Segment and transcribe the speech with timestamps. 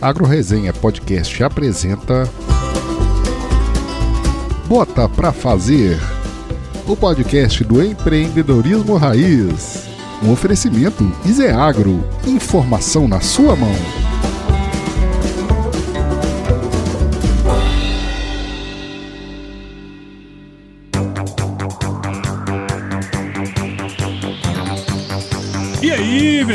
[0.00, 2.28] AgroResenha Podcast apresenta
[4.66, 5.98] Bota pra Fazer,
[6.86, 9.88] o podcast do empreendedorismo raiz.
[10.22, 14.07] Um oferecimento Iseagro, informação na sua mão.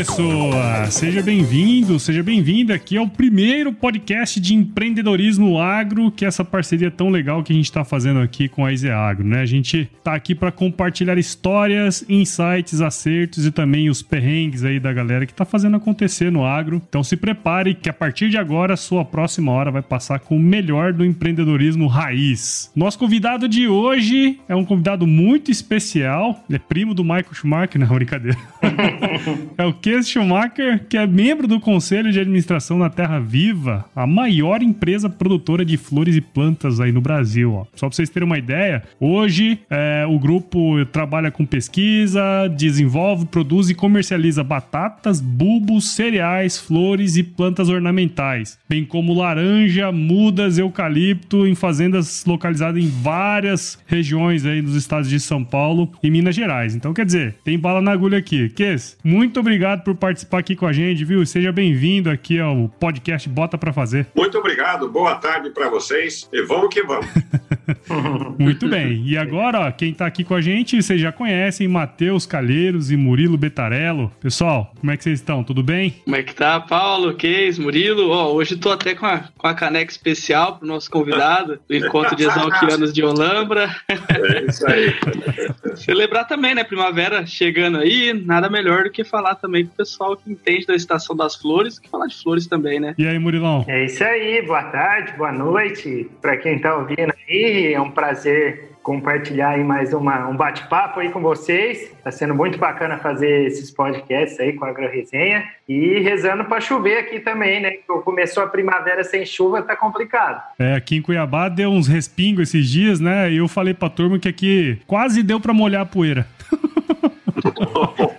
[0.03, 0.89] Pessoa!
[0.89, 6.89] Seja bem-vindo, seja bem-vinda aqui ao primeiro podcast de empreendedorismo agro, que é essa parceria
[6.89, 9.41] tão legal que a gente está fazendo aqui com a Ize Agro, né?
[9.41, 14.91] A gente está aqui para compartilhar histórias, insights, acertos e também os perrengues aí da
[14.91, 16.81] galera que está fazendo acontecer no agro.
[16.89, 20.35] Então se prepare que a partir de agora a sua próxima hora vai passar com
[20.35, 22.71] o melhor do empreendedorismo raiz.
[22.75, 27.79] Nosso convidado de hoje é um convidado muito especial, ele é primo do Michael Schumacher,
[27.79, 28.37] não, brincadeira.
[29.57, 34.07] é o Kees Schumacher, que é membro do Conselho de Administração da Terra Viva, a
[34.07, 37.53] maior empresa produtora de flores e plantas aí no Brasil.
[37.53, 37.65] Ó.
[37.75, 43.69] Só para vocês terem uma ideia, hoje é, o grupo trabalha com pesquisa, desenvolve, produz
[43.69, 51.55] e comercializa batatas, bulbos, cereais, flores e plantas ornamentais, bem como laranja, mudas, eucalipto em
[51.55, 56.75] fazendas localizadas em várias regiões aí dos estados de São Paulo e Minas Gerais.
[56.75, 58.49] Então, quer dizer, tem bala na agulha aqui.
[58.49, 61.25] Kes, muito obrigado por participar aqui com a gente, viu?
[61.25, 64.07] Seja bem-vindo aqui ao podcast Bota para Fazer.
[64.15, 67.05] Muito obrigado, boa tarde para vocês e vamos que vamos.
[68.39, 69.03] Muito bem.
[69.05, 72.97] E agora, ó, quem tá aqui com a gente, vocês já conhecem, Matheus Calheiros e
[72.97, 74.11] Murilo Betarello.
[74.21, 75.43] Pessoal, como é que vocês estão?
[75.43, 75.95] Tudo bem?
[76.03, 78.09] Como é que tá, Paulo, Keis, Murilo?
[78.09, 82.15] Ó, hoje tô até com a, com a caneca especial pro nosso convidado, do Encontro
[82.15, 83.75] de Exalquianos de Olambra.
[83.87, 84.93] É isso aí.
[85.75, 86.63] Celebrar também, né?
[86.63, 90.75] Primavera chegando aí, nada melhor do que falar também com o pessoal que entende da
[90.75, 92.93] Estação das Flores, que falar de flores também, né?
[92.97, 93.65] E aí, Murilão?
[93.67, 98.73] É isso aí, boa tarde, boa noite para quem tá ouvindo aí, é um prazer
[98.83, 101.91] compartilhar aí mais uma, um bate-papo aí com vocês.
[102.03, 106.97] Tá sendo muito bacana fazer esses podcasts aí com a AgroResenha e rezando para chover
[106.97, 107.71] aqui também, né?
[108.03, 110.43] Começou a primavera sem chuva, tá complicado.
[110.59, 113.31] É, aqui em Cuiabá deu uns respingos esses dias, né?
[113.31, 116.27] E eu falei pra turma que aqui quase deu para molhar a poeira.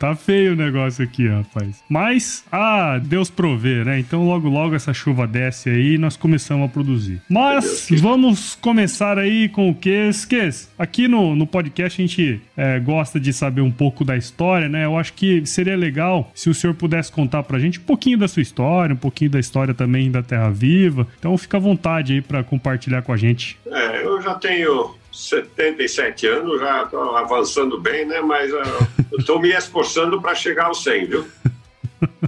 [0.00, 1.84] Tá feio o negócio aqui, rapaz.
[1.86, 3.98] Mas, ah, Deus provê, né?
[3.98, 7.20] Então logo logo essa chuva desce aí e nós começamos a produzir.
[7.28, 10.24] Mas vamos começar aí com o Ques.
[10.24, 14.70] Ques, aqui no, no podcast a gente é, gosta de saber um pouco da história,
[14.70, 14.86] né?
[14.86, 18.26] Eu acho que seria legal se o senhor pudesse contar pra gente um pouquinho da
[18.26, 21.06] sua história, um pouquinho da história também da Terra Viva.
[21.18, 23.58] Então fica à vontade aí para compartilhar com a gente.
[23.66, 28.20] É, eu já tenho 77 anos, já estou avançando bem, né?
[28.20, 31.26] Mas uh, estou me esforçando para chegar aos 100, viu?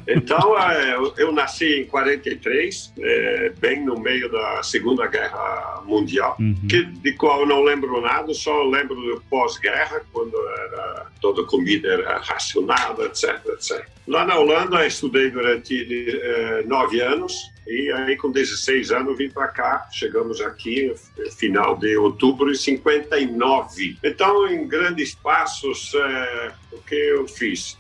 [0.07, 6.55] Então, uh, eu nasci em 43, é, bem no meio da Segunda Guerra Mundial, uhum.
[6.69, 11.89] que, de qual eu não lembro nada, só lembro do pós-guerra, quando era, toda comida
[11.89, 13.87] era racionada, etc, etc.
[14.07, 19.49] Lá na Holanda, estudei durante uh, nove anos, e aí, com 16 anos, vim para
[19.49, 19.89] cá.
[19.93, 20.93] Chegamos aqui,
[21.37, 23.99] final de outubro de 59.
[24.03, 27.79] Então, em grandes passos, é, o que eu fiz?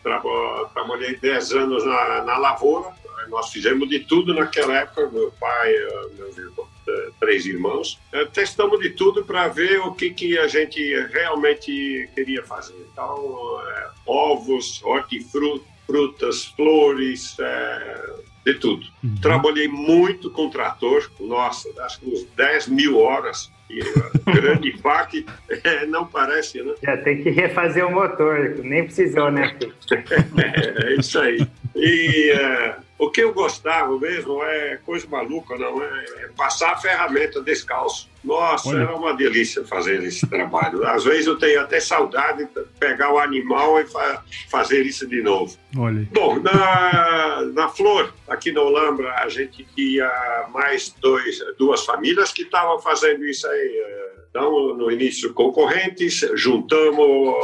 [0.72, 2.91] trabalhei 10 anos na, na lavoura.
[3.28, 5.10] Nós fizemos de tudo naquela época.
[5.10, 5.72] Meu pai,
[6.16, 7.99] meus irmãos, é, três irmãos.
[8.12, 10.81] É, testamos de tudo para ver o que, que a gente
[11.12, 12.75] realmente queria fazer.
[12.93, 18.14] Então, é, ovos, hortifrutas, flores, é,
[18.45, 18.87] de tudo.
[19.03, 19.15] Uhum.
[19.21, 23.51] Trabalhei muito com trator, nossa, acho que uns 10 mil horas.
[23.71, 23.81] E
[24.31, 26.75] grande parte é, não parece, né?
[26.83, 29.57] Já tem que refazer o motor, nem precisou, né?
[29.97, 31.47] é, é isso aí.
[31.75, 36.77] E uh, o que eu gostava mesmo é coisa maluca, não é, é passar a
[36.77, 38.09] ferramenta descalço.
[38.23, 38.83] Nossa, Olha.
[38.83, 40.87] era uma delícia fazer esse trabalho.
[40.87, 45.21] Às vezes eu tenho até saudade de pegar o animal e fa fazer isso de
[45.21, 45.53] novo.
[45.77, 46.07] Olha.
[46.12, 50.09] Bom, na, na Flor, aqui na Olambra, a gente tinha
[50.55, 53.82] mais dois, duas famílias que estavam fazendo isso aí.
[54.31, 57.35] Então, no início, concorrentes, juntamos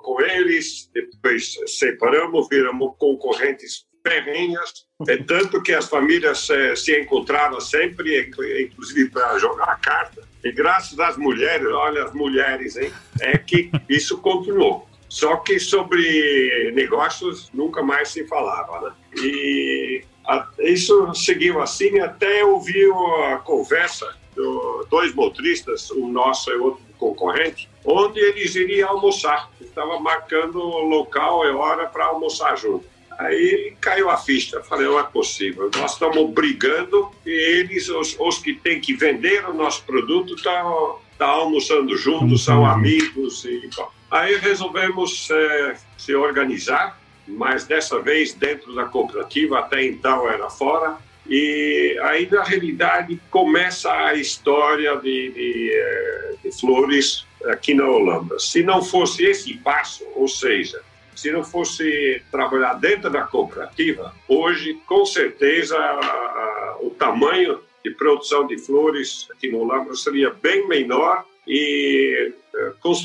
[0.00, 7.60] com eles, depois separamos, viramos concorrentes ferrenhas, é tanto que as famílias é, se encontravam
[7.60, 8.28] sempre,
[8.62, 10.22] inclusive para jogar carta.
[10.44, 14.88] E graças às mulheres, olha as mulheres, hein, é que isso continuou.
[15.08, 18.94] Só que sobre negócios nunca mais se falava, né?
[19.16, 22.90] E a, isso seguiu assim até ouvir
[23.32, 29.50] a conversa dos dois motoristas, um nosso e outro concorrente, onde eles iriam almoçar.
[29.60, 32.84] Estava marcando local e hora para almoçar junto.
[33.18, 34.62] Aí caiu a ficha.
[34.62, 35.68] Falei, não é possível.
[35.76, 41.00] Nós estamos brigando e eles, os, os que têm que vender o nosso produto, estão
[41.18, 43.68] tá almoçando juntos, são amigos e
[44.10, 50.96] Aí resolvemos é, se organizar, mas dessa vez dentro da cooperativa, até então era fora.
[51.28, 58.38] E aí, na realidade, começa a história de, de, é, de flores aqui na Holanda.
[58.38, 60.80] Se não fosse esse passo, ou seja,
[61.18, 67.90] se não fosse trabalhar dentro da cooperativa, hoje, com certeza, a, a, o tamanho de
[67.90, 73.04] produção de flores aqui no Holanda seria bem menor e uh,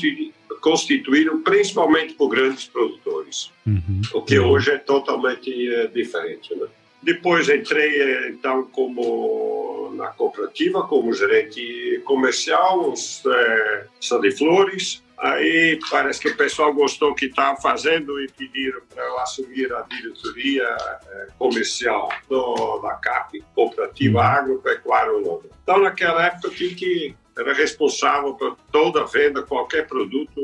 [0.60, 4.00] constituíram principalmente por grandes produtores, uhum.
[4.14, 6.54] o que hoje é totalmente uh, diferente.
[6.54, 6.68] Né?
[7.02, 12.94] Depois entrei eh, então como na cooperativa como gerente comercial,
[13.26, 13.86] é,
[14.22, 15.03] de flores.
[15.18, 19.82] Aí parece que o pessoal gostou que estava fazendo e pediram para eu assumir a
[19.82, 20.64] diretoria
[21.08, 24.24] é, comercial do, da CAP, Cooperativa uhum.
[24.24, 25.48] Agropecuária Holanda.
[25.62, 30.40] Então naquela época eu tinha que era responsável por toda a venda, qualquer produto,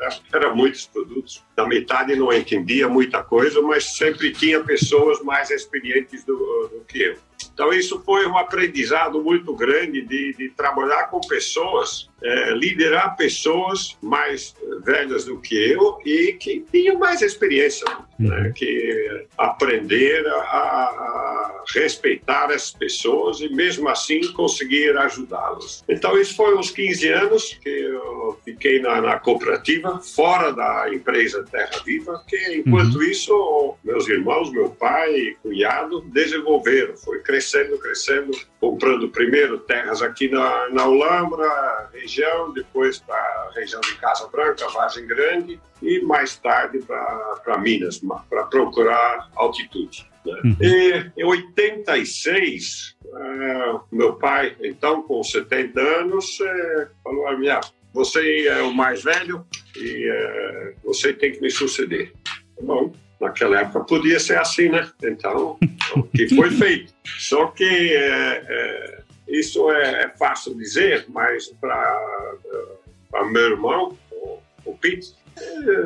[0.00, 1.42] era, era, muitos produtos.
[1.56, 6.36] Da metade não entendia muita coisa, mas sempre tinha pessoas mais experientes do,
[6.68, 7.16] do que eu.
[7.54, 13.96] Então, isso foi um aprendizado muito grande de, de trabalhar com pessoas, é, liderar pessoas
[14.02, 17.86] mais velhas do que eu e que tinham mais experiência,
[18.18, 18.46] né?
[18.46, 18.52] Uhum.
[18.52, 25.84] que aprender a, a, respeitar as pessoas e, mesmo assim, conseguir ajudá-los.
[25.88, 31.44] Então, isso foi uns 15 anos que eu fiquei na, na cooperativa, fora da empresa
[31.44, 33.02] Terra Viva, que, enquanto uhum.
[33.02, 40.00] isso, meus irmãos, meu pai e cunhado desenvolveram, foi crescendo crescendo, crescendo, comprando primeiro terras
[40.00, 46.00] aqui na, na Ulambra, região, depois para a região de Casa Branca, Vargem Grande, e
[46.00, 48.00] mais tarde para Minas,
[48.30, 50.10] para procurar altitude.
[50.24, 50.40] Né?
[50.44, 50.56] Uhum.
[50.60, 57.60] E em 86, é, meu pai, então com 70 anos, é, falou a minha,
[57.92, 59.46] você é o mais velho
[59.76, 62.12] e é, você tem que me suceder.
[62.60, 62.92] Bom,
[63.24, 64.90] naquela época podia ser assim, né?
[65.02, 65.58] Então,
[65.96, 66.92] o que foi feito.
[67.18, 68.98] Só que é, é,
[69.28, 75.14] isso é, é, fácil dizer, mas para meu irmão, o, o Pete,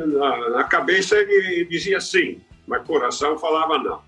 [0.07, 4.03] na, na, cabeça ele dizia sim, mas coração falava não.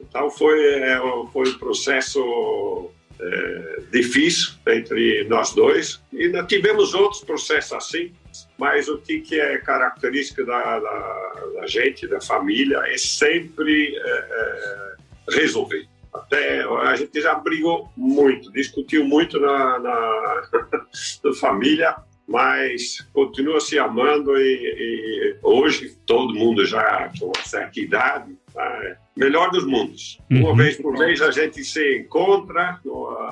[0.00, 0.98] Então foi, é,
[1.32, 8.12] foi um processo é, difícil entre nós dois e nós tivemos outros processos assim
[8.58, 14.10] mas o que, que é característica da, da, da, gente, da família, é sempre é,
[14.10, 14.94] é,
[15.30, 15.86] resolver.
[16.12, 20.42] Até a gente já brigou muito, discutiu muito na, na,
[21.24, 21.96] na família,
[22.26, 28.96] mas continua se amando e, e, hoje todo mundo já com uma certa idade, tá?
[29.16, 30.18] Melhor dos mundos.
[30.30, 30.44] Uhum.
[30.44, 32.80] Uma vez por mês a gente se encontra,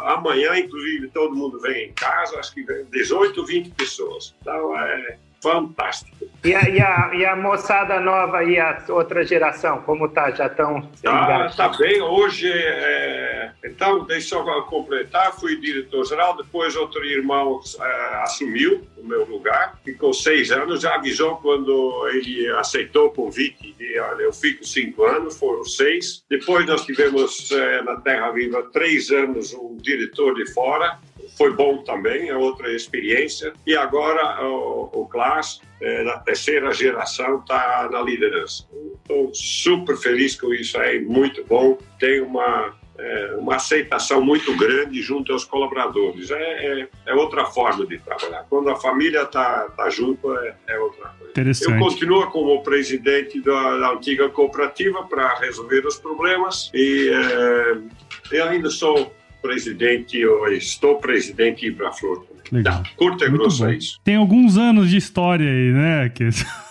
[0.07, 4.35] amanhã inclusive todo mundo vem em casa, acho que 18, 20 pessoas.
[4.41, 6.17] Então é fantástico.
[6.45, 10.31] E a, e a, e a moçada nova e a outra geração, como tá?
[10.31, 12.01] Já estão Tá, tá bem.
[12.01, 13.53] Hoje, é...
[13.65, 20.13] então, deixa eu completar, fui diretor-geral, depois outro irmão é, assumiu o meu lugar, ficou
[20.13, 25.39] seis anos, já avisou quando ele aceitou o convite de, olha, eu fico cinco anos,
[25.39, 26.25] foram seis.
[26.29, 30.99] Depois nós tivemos é, na Terra Viva três anos um diretor de fora,
[31.37, 33.53] foi bom também, é outra experiência.
[33.67, 38.67] E agora o, o Klaas, é, na terceira geração, está na liderança.
[39.03, 41.79] Estou super feliz com isso aí, muito bom.
[41.99, 46.31] Tem uma é, uma aceitação muito grande junto aos colaboradores.
[46.31, 48.47] É, é, é, outra forma de trabalhar.
[48.49, 51.65] Quando a família está tá junto, é, é, outra coisa.
[51.65, 58.45] Eu continuo como presidente da, da antiga cooperativa para resolver os problemas e é, eu
[58.45, 59.13] ainda sou
[59.43, 62.25] presidente, ou estou presidente para Flor.
[62.53, 62.83] Legal.
[62.83, 63.99] Tá, curta e grosso é isso.
[64.05, 66.09] Tem alguns anos de história aí, né?
[66.11, 66.29] Que...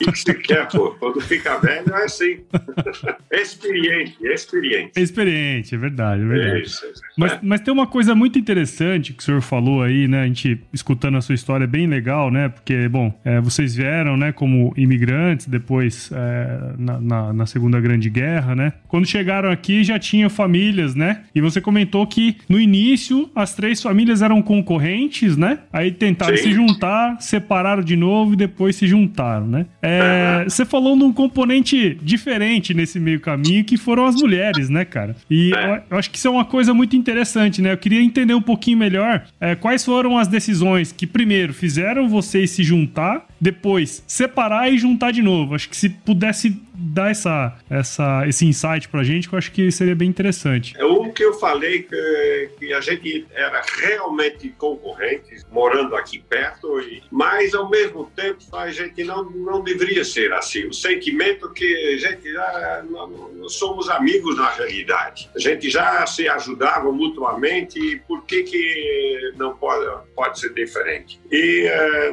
[0.07, 0.91] O que quer, pô?
[0.99, 2.39] Quando fica velho é assim.
[3.31, 4.91] experiente, experiente.
[4.95, 6.57] Experiente, é verdade, é verdade.
[6.57, 7.01] É isso, é isso.
[7.17, 10.21] Mas, mas tem uma coisa muito interessante que o senhor falou aí, né?
[10.21, 12.49] A gente escutando a sua história é bem legal, né?
[12.49, 18.09] Porque, bom, é, vocês vieram, né, como imigrantes, depois é, na, na, na, Segunda Grande
[18.09, 18.73] Guerra, né?
[18.87, 21.23] Quando chegaram aqui já tinham famílias, né?
[21.33, 25.59] E você comentou que no início, as três famílias eram concorrentes, né?
[25.71, 26.43] Aí tentaram Sim.
[26.43, 29.65] se juntar, separaram de novo e depois se juntaram, né?
[29.81, 35.15] É, Você falou num componente diferente nesse meio caminho, que foram as mulheres, né, cara?
[35.29, 35.65] E é.
[35.65, 37.73] eu, eu, acho que isso é uma coisa muito interessante, né?
[37.73, 42.51] Eu queria entender um pouquinho melhor é, quais foram as decisões que, primeiro, fizeram vocês
[42.51, 45.55] se juntar, depois separar e juntar de novo.
[45.55, 49.95] Acho que se pudesse dar essa, essa, esse insight pra gente, eu acho que seria
[49.95, 50.75] bem interessante.
[50.77, 56.79] É o que eu falei, que, que a gente era realmente concorrente, morando aqui perto,
[56.81, 60.67] e, mas ao mesmo tempo a gente não, não deveria ser assim.
[60.67, 65.29] O sentimento que a gente já não, somos amigos na realidade.
[65.35, 71.19] A gente já se ajudava mutuamente e por que, que não pode, pode ser diferente?
[71.31, 71.65] E.
[71.67, 72.11] É,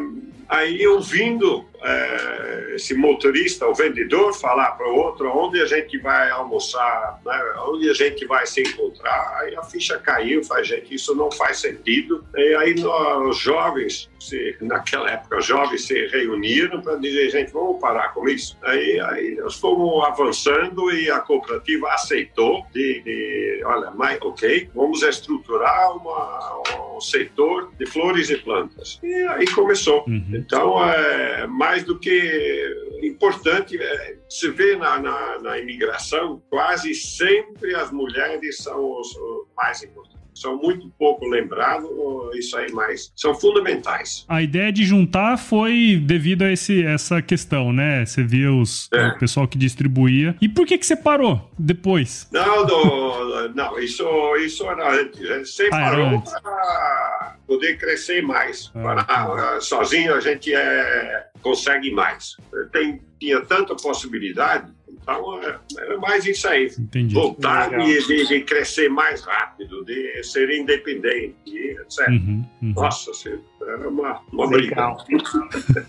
[0.49, 6.31] Aí, ouvindo é, esse motorista, o vendedor, falar para o outro onde a gente vai
[6.31, 11.15] almoçar, né, onde a gente vai se encontrar, aí a ficha caiu, faz gente, isso
[11.15, 12.25] não faz sentido.
[12.35, 17.53] E aí nós, os jovens, se, naquela época, os jovens se reuniram para dizer, gente,
[17.53, 18.57] vamos parar com isso.
[18.63, 25.03] Aí, aí nós fomos avançando e a cooperativa aceitou de, de olha, mas, ok, vamos
[25.03, 26.63] estruturar uma,
[27.01, 28.99] setor de flores e plantas.
[29.03, 30.05] E aí começou.
[30.07, 30.31] Uhum.
[30.35, 37.75] Então, é, mais do que importante, é, se vê na, na, na imigração, quase sempre
[37.75, 41.89] as mulheres são os, os mais importantes são muito pouco lembrados,
[42.35, 44.25] isso aí mais são fundamentais.
[44.29, 48.05] A ideia de juntar foi devido a esse, essa questão, né?
[48.05, 49.09] Você via os, é.
[49.09, 50.37] o pessoal que distribuía.
[50.41, 52.29] E por que que você parou depois?
[52.33, 54.05] Não, do, não, isso,
[54.37, 55.19] isso era antes.
[55.19, 58.71] Gente sempre ah, parou para poder crescer mais.
[58.75, 59.61] Ah, tá.
[59.61, 62.37] sozinho a gente é, consegue mais.
[62.73, 64.73] Tem, tinha tanta possibilidade
[65.09, 66.71] então, é, era mais isso aí.
[66.79, 67.15] Entendi.
[67.15, 72.09] Voltar de, de, de, crescer mais rápido, de ser independente, etc.
[72.09, 72.73] Uhum, uhum.
[72.75, 73.11] Nossa,
[73.67, 74.97] era uma, uma briga.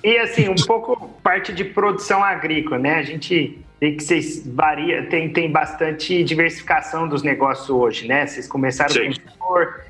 [0.04, 2.96] E assim, um pouco parte de produção agrícola, né?
[2.96, 8.26] A gente tem que vocês varia, tem, tem bastante diversificação dos negócios hoje, né?
[8.26, 9.12] Vocês começaram Sim.
[9.38, 9.39] com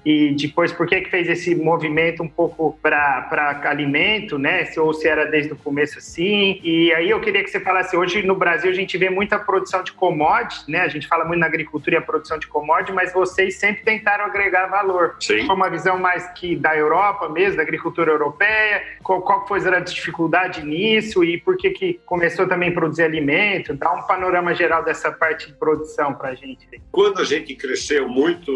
[0.05, 4.65] e depois por que que fez esse movimento um pouco para alimento, né?
[4.65, 6.59] Se, ou se era desde o começo assim.
[6.63, 9.83] E aí eu queria que você falasse, hoje no Brasil a gente vê muita produção
[9.83, 10.81] de commodities, né?
[10.81, 14.25] A gente fala muito na agricultura e a produção de commodities, mas vocês sempre tentaram
[14.25, 15.15] agregar valor.
[15.19, 15.45] Sim.
[15.45, 19.79] Foi uma visão mais que da Europa mesmo, da agricultura europeia, qual, qual foi a
[19.79, 23.73] dificuldade nisso e por que que começou também a produzir alimento?
[23.73, 26.67] Dá um panorama geral dessa parte de produção para a gente.
[26.91, 28.51] Quando a gente cresceu muito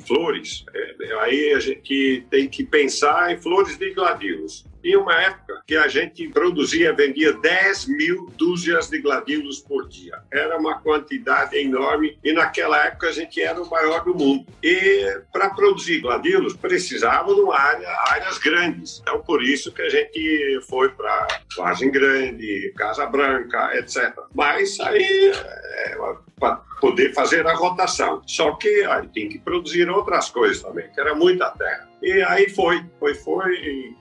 [0.00, 4.64] flores, é, aí a gente tem que pensar em flores de gladilos.
[4.82, 10.20] Tinha uma época que a gente produzia, vendia 10 mil dúzias de gladilos por dia.
[10.32, 14.46] Era uma quantidade enorme e naquela época a gente era o maior do mundo.
[14.62, 19.00] E para produzir gladilos precisava de área, áreas grandes.
[19.00, 24.14] Então por isso que a gente foi para Vargem Grande, Casa Branca, etc.
[24.34, 25.96] Mas aí é,
[26.38, 28.22] para poder fazer a rotação.
[28.26, 31.88] Só que aí tem que produzir outras coisas também, que era muita terra.
[32.02, 33.94] E aí foi, foi, foi.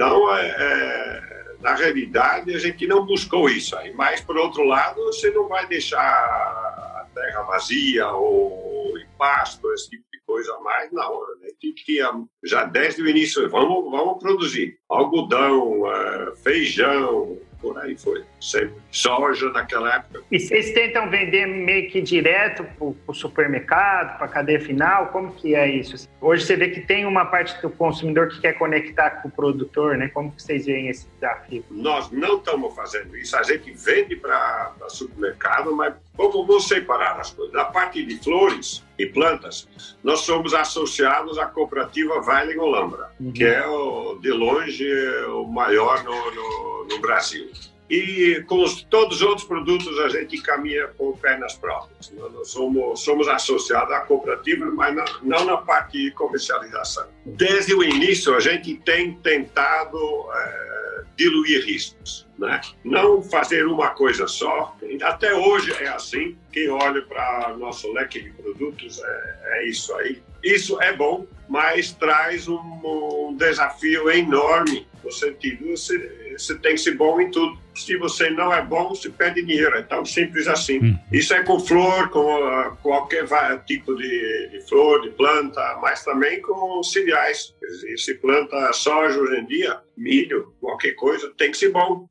[0.00, 3.92] Então, é, é, na realidade, a gente não buscou isso aí.
[3.92, 9.90] Mas, por outro lado, você não vai deixar a terra vazia ou em pasto, esse
[9.90, 10.90] tipo de coisa mais.
[10.90, 12.10] Não, a gente tinha
[12.42, 18.74] já desde o início, vamos, vamos produzir algodão, é, feijão, por aí foi, sempre.
[18.90, 20.22] Soja naquela época.
[20.30, 25.08] E vocês tentam vender meio que direto para o supermercado, para a cadeia final?
[25.08, 26.08] Como que é isso?
[26.20, 29.96] Hoje você vê que tem uma parte do consumidor que quer conectar com o produtor,
[29.96, 30.08] né?
[30.08, 31.64] Como que vocês veem esse desafio?
[31.70, 33.36] Nós não estamos fazendo isso.
[33.36, 37.54] A gente vende para supermercado, mas vamos, vamos separar as coisas.
[37.54, 39.68] Na parte de flores e plantas,
[40.02, 43.32] nós somos associados à cooperativa Vale Olambra, uhum.
[43.32, 44.86] que é, o, de longe,
[45.28, 47.50] o maior no, no, no Brasil.
[47.90, 52.12] E com os, todos os outros produtos a gente caminha com pernas próprias.
[52.12, 57.08] Nós somos, somos associados à cooperativa, mas não, não, na parte de comercialização.
[57.26, 59.98] Desde o início a gente tem tentado
[60.32, 62.28] é, diluir riscos.
[62.38, 62.60] Né?
[62.84, 64.76] Não fazer uma coisa só.
[65.02, 66.38] Até hoje é assim.
[66.52, 70.22] Quem olha para nosso leque de produtos é, é isso aí.
[70.44, 76.80] Isso é bom, mas traz um, um desafio enorme no sentido você, você tem que
[76.80, 77.58] ser bom em tudo.
[77.74, 79.76] Se você não é bom, você perde dinheiro.
[79.76, 80.78] É tão simples assim.
[80.78, 80.98] Hum.
[81.12, 83.26] Isso é com flor, com uh, qualquer
[83.66, 87.54] tipo de, de, flor, de planta, mas também com cereais.
[87.96, 92.06] Se planta soja hoje em dia, milho, qualquer coisa, tem que ser bom.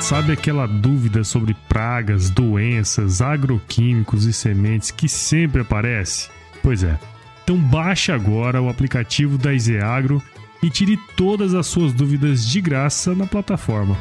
[0.00, 6.28] Sabe aquela dúvida sobre pragas, doenças, agroquímicos e sementes que sempre aparece?
[6.62, 6.98] Pois é.
[7.42, 10.22] Então baixe agora o aplicativo da Izeagro
[10.62, 13.96] e tire todas as suas dúvidas de graça na plataforma.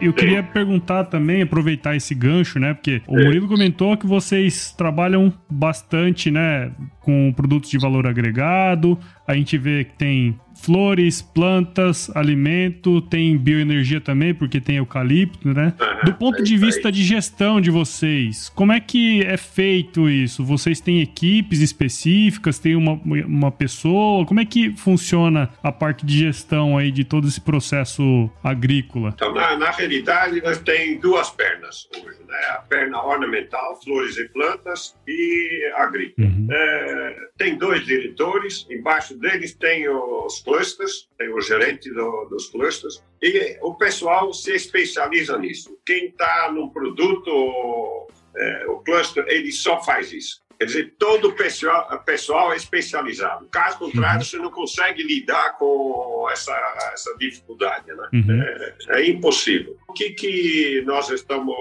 [0.00, 2.74] Eu queria perguntar também, aproveitar esse gancho, né?
[2.74, 6.70] Porque o Murilo comentou que vocês trabalham bastante, né?
[7.00, 8.98] Com produtos de valor agregado.
[9.26, 15.74] A gente vê que tem flores, plantas, alimento, tem bioenergia também, porque tem eucalipto, né?
[16.04, 20.44] Do ponto de vista de gestão de vocês, como é que é feito isso?
[20.44, 24.24] Vocês têm equipes específicas, tem uma, uma pessoa?
[24.26, 29.12] Como é que funciona a parte de gestão aí de todo esse processo agrícola?
[29.14, 32.38] Então, na, na realidade, nós temos duas pernas hoje, né?
[32.50, 36.26] A perna ornamental, flores e plantas, e agrícola.
[36.26, 36.48] Uhum.
[36.50, 43.02] É, tem dois diretores, embaixo deles tem os clusters, tem o gerente do, dos clusters,
[43.20, 45.76] e o pessoal se especializa nisso.
[45.84, 50.40] Quem está no produto, é, o cluster, ele só faz isso.
[50.58, 53.46] Quer dizer, todo o pessoal, pessoal é especializado.
[53.50, 54.24] Caso contrário, uhum.
[54.24, 56.54] você não consegue lidar com essa,
[56.94, 57.88] essa dificuldade.
[57.88, 58.08] Né?
[58.14, 58.42] Uhum.
[58.42, 59.76] É, é, impossível.
[59.86, 61.54] O que, que nós estamos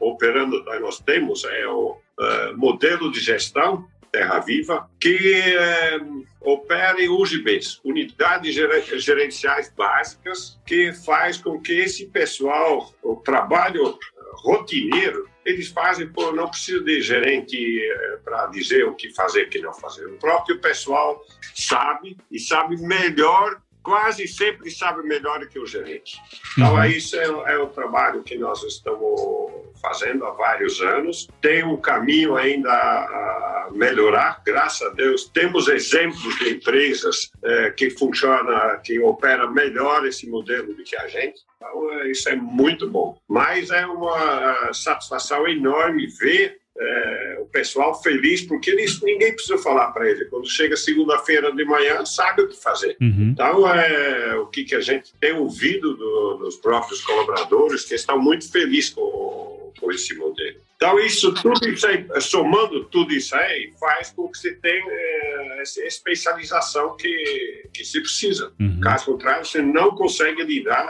[0.00, 5.98] operando, nós temos é o uh, modelo de gestão Terra Viva, que é,
[6.42, 8.54] opere UGBs, Unidades
[9.02, 13.98] Gerenciais Básicas, que faz com que esse pessoal, o trabalho
[14.34, 19.46] rotineiro, eles fazem por não precisa de gerente é, para dizer o que fazer e
[19.46, 20.04] o que não fazer.
[20.06, 26.18] O próprio pessoal sabe e sabe melhor quase sempre sabe melhor que o gerente.
[26.52, 26.84] Então, uhum.
[26.84, 31.28] isso é, é, o trabalho que nós estamos fazendo há vários anos.
[31.40, 35.28] Tem um caminho ainda a melhorar, graças a Deus.
[35.28, 41.08] Temos exemplos de empresas é, que funcionam, que operam melhor esse modelo do que a
[41.08, 41.40] gente.
[41.56, 43.18] Então, é, isso é muito bom.
[43.28, 49.90] Mas é uma satisfação enorme ver é, o pessoal feliz, porque eles, ninguém precisa falar
[49.92, 50.24] para ele.
[50.26, 52.96] Quando chega segunda-feira de manhã, sabe o que fazer.
[53.00, 53.30] Uhum.
[53.32, 58.18] Então, é o que, que a gente tem ouvido do, dos próprios colaboradores, que estão
[58.18, 60.60] muito felizes com, com esse modelo.
[60.82, 65.62] Então, isso tudo isso aí, somando tudo isso aí, faz com que você tenha é,
[65.62, 68.50] essa especialização que, que se precisa.
[68.58, 68.80] Uhum.
[68.80, 70.84] Caso contrário, você não consegue lidar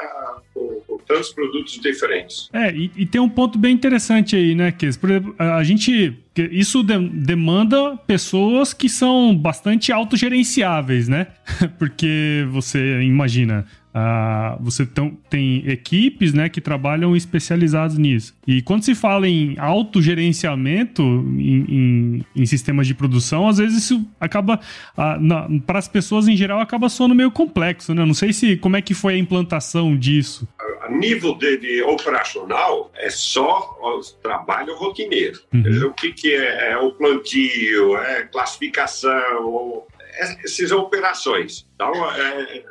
[0.55, 2.49] com, com tantos produtos diferentes.
[2.55, 6.19] É, e, e, tem um ponto bem interessante aí, né, que por exemplo, a gente
[6.51, 11.27] isso de, demanda pessoas que são bastante autogerenciáveis, né?
[11.79, 14.89] Porque você imagina, Uh, você
[15.29, 18.35] tem equipes né, que trabalham especializadas nisso.
[18.47, 24.05] E quando se fala em autogerenciamento em, em, em sistemas de produção, às vezes isso
[24.19, 24.59] acaba,
[24.97, 27.95] uh, para as pessoas em geral, acaba soando meio complexo.
[27.95, 28.05] Né?
[28.05, 30.49] Não sei se como é que foi a implantação disso.
[30.81, 35.39] A nível de, de operacional, é só o trabalho rotineiro.
[35.53, 35.89] Uhum.
[35.89, 36.73] O que, que é?
[36.73, 41.67] É o plantio, é classificação, é, essas operações.
[41.75, 42.65] Então, é,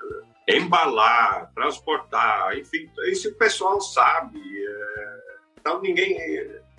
[0.47, 2.89] embalar, transportar, enfim,
[3.27, 4.39] o pessoal sabe.
[4.39, 5.21] É...
[5.59, 6.17] Então ninguém,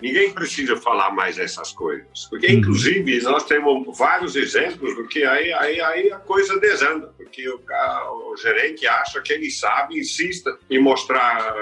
[0.01, 2.25] ninguém precisa falar mais essas coisas.
[2.29, 2.53] Porque, uhum.
[2.53, 7.07] inclusive, nós temos vários exemplos do que aí, aí, aí a coisa desanda.
[7.15, 7.61] Porque o,
[8.29, 11.53] o gerente acha que ele sabe, insista em mostrar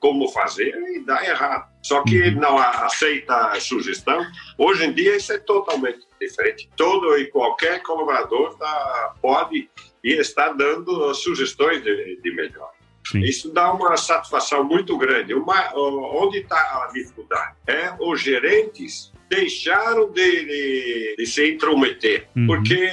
[0.00, 1.68] como fazer e dá errado.
[1.82, 2.40] Só que uhum.
[2.40, 4.24] não aceita a sugestão.
[4.56, 6.68] Hoje em dia isso é totalmente diferente.
[6.76, 9.68] Todo e qualquer colaborador tá, pode
[10.02, 12.70] e está dando sugestões de, de melhor.
[13.06, 13.20] Sim.
[13.20, 15.32] Isso dá uma satisfação muito grande.
[15.32, 17.56] Uma, onde está a dificuldade?
[17.66, 22.46] É os gerentes deixaram de, de, de se intrometer, uhum.
[22.46, 22.90] porque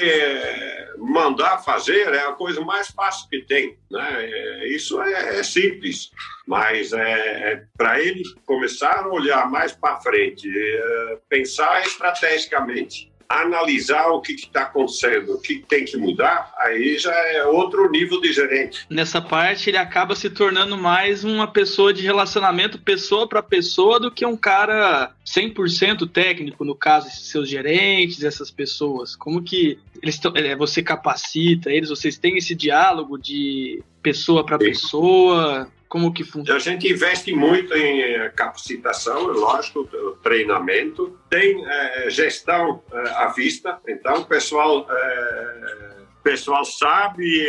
[0.98, 3.78] mandar fazer é a coisa mais fácil que tem.
[3.90, 4.30] Né?
[4.32, 6.12] É, isso é, é simples,
[6.46, 14.08] mas é, é para ele começar a olhar mais para frente, é, pensar estrategicamente analisar
[14.08, 18.32] o que está acontecendo, o que tem que mudar, aí já é outro nível de
[18.32, 18.86] gerente.
[18.90, 24.12] Nessa parte, ele acaba se tornando mais uma pessoa de relacionamento pessoa para pessoa do
[24.12, 29.16] que um cara 100% técnico, no caso, seus gerentes, essas pessoas.
[29.16, 34.58] Como que eles tão, é, você capacita eles, vocês têm esse diálogo de pessoa para
[34.58, 35.68] pessoa?
[35.88, 36.58] Como que funciona?
[36.58, 39.86] A gente investe muito em eh, capacitação, lógico,
[40.24, 47.48] treinamento, tem é, gestão é, à vista, então o pessoal, é, pessoal sabe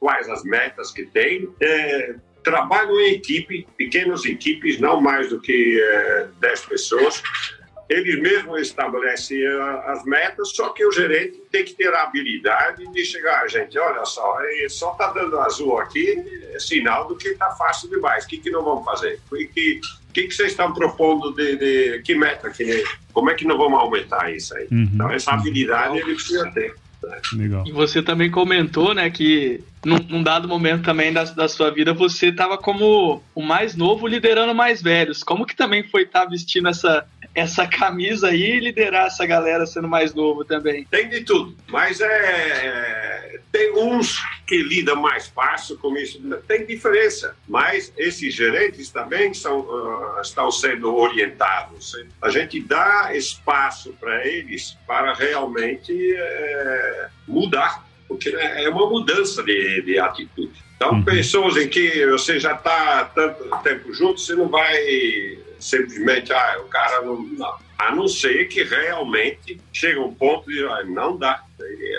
[0.00, 1.48] quais as metas que tem,
[2.42, 5.80] trabalham em equipe, pequenas equipes, não mais do que
[6.40, 7.22] 10 pessoas,
[7.88, 9.44] eles mesmos estabelecem
[9.86, 13.78] as metas, só que o gerente tem que ter a habilidade de chegar, a gente,
[13.78, 18.28] olha só, só está dando azul aqui, é sinal do que está fácil demais, o
[18.28, 19.20] que, que não vamos fazer?
[19.30, 19.80] O que,
[20.12, 23.78] que, que vocês estão propondo de, de que meta, que, como é que não vamos
[23.78, 24.66] aumentar isso aí?
[24.70, 24.88] Uhum.
[24.94, 26.74] Então, essa habilidade ele precisa ter.
[27.34, 27.64] Legal.
[27.66, 31.92] E você também comentou, né, que num, num dado momento também da, da sua vida
[31.92, 35.22] você estava como o mais novo liderando mais velhos.
[35.22, 39.66] Como que também foi estar tá vestindo essa, essa camisa aí e liderar essa galera
[39.66, 40.84] sendo mais novo também?
[40.84, 46.66] Tem de tudo, mas é, é tem uns que lidam mais fácil com isso, tem
[46.66, 51.94] diferença, mas esses gerentes também são, uh, estão sendo orientados.
[52.20, 59.82] A gente dá espaço para eles para realmente é, mudar, porque é uma mudança de,
[59.82, 60.64] de atitude.
[60.74, 61.04] Então, uhum.
[61.04, 66.68] pessoas em que você já está tanto tempo junto, você não vai simplesmente, ah, o
[66.68, 67.54] cara não, não.
[67.78, 71.42] A não ser que realmente chega um ponto de, ah, não dá.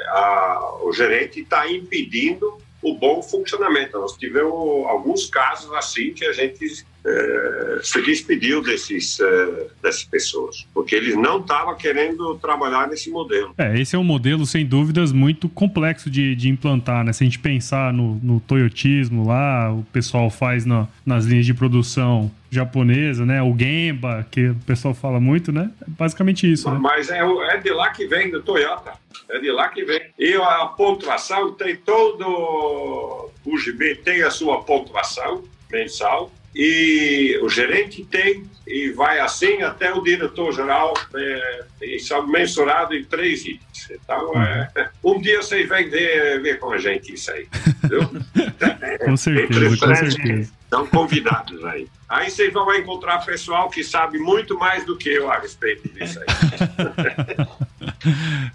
[0.10, 3.98] A, o gerente está impedindo o bom funcionamento.
[3.98, 10.68] Nós tivemos alguns casos assim que a gente é, se despediu desses, é, dessas pessoas,
[10.74, 13.54] porque eles não estavam querendo trabalhar nesse modelo.
[13.58, 17.14] É, esse é um modelo, sem dúvidas, muito complexo de, de implantar, né?
[17.14, 21.54] Se a gente pensar no, no toyotismo lá, o pessoal faz na, nas linhas de
[21.54, 23.42] produção japonesa, né?
[23.42, 25.70] O Gemba, que o pessoal fala muito, né?
[25.82, 26.70] É basicamente isso.
[26.72, 26.80] Né?
[26.82, 28.94] Mas é, é de lá que vem, do Toyota.
[29.30, 30.02] É de lá que vem.
[30.18, 33.32] E a pontuação tem todo.
[33.46, 39.94] O GB tem a sua pontuação mensal e o gerente tem e vai assim até
[39.94, 43.92] o diretor-geral é, e são mensurados em três itens.
[43.92, 47.48] Então, é, um dia vocês vêm ver, ver com a gente isso aí.
[49.06, 50.52] com certeza, com certeza.
[50.64, 51.88] Estão convidados aí.
[52.08, 56.20] Aí vocês vão encontrar pessoal que sabe muito mais do que eu a respeito disso
[56.20, 56.26] aí.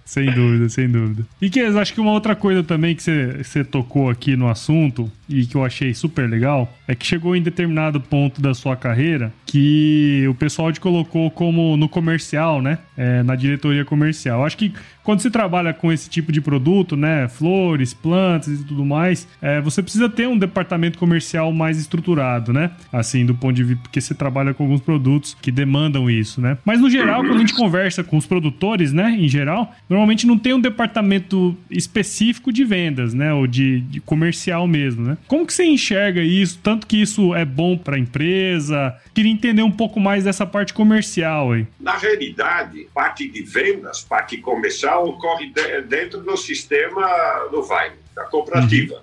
[0.04, 1.24] sem dúvida, sem dúvida.
[1.40, 5.46] E que acho que uma outra coisa também que você tocou aqui no assunto e
[5.46, 10.26] que eu achei super legal é que chegou em determinado ponto da sua carreira que
[10.28, 12.78] o pessoal te colocou como no comercial, né?
[12.96, 14.44] É, na diretoria comercial.
[14.44, 17.26] Acho que quando você trabalha com esse tipo de produto, né?
[17.28, 22.70] Flores, plantas e tudo mais, é, você precisa ter um departamento comercial mais estruturado, né?
[22.92, 26.58] Assim, do ponto de vista, porque você trabalha com alguns produtos que demandam isso, né?
[26.64, 29.16] Mas no geral, quando a gente conversa com os produtores, né?
[29.18, 33.32] Em geral, normalmente não tem um departamento específico de vendas, né?
[33.32, 35.18] Ou de, de comercial mesmo, né?
[35.26, 36.59] Como que você enxerga isso?
[36.62, 38.96] Tanto que isso é bom para a empresa?
[39.14, 41.66] Queria entender um pouco mais dessa parte comercial aí.
[41.78, 45.52] Na realidade, parte de vendas, parte comercial ocorre
[45.88, 48.94] dentro do sistema do Vine, da cooperativa.
[48.94, 49.00] Uhum.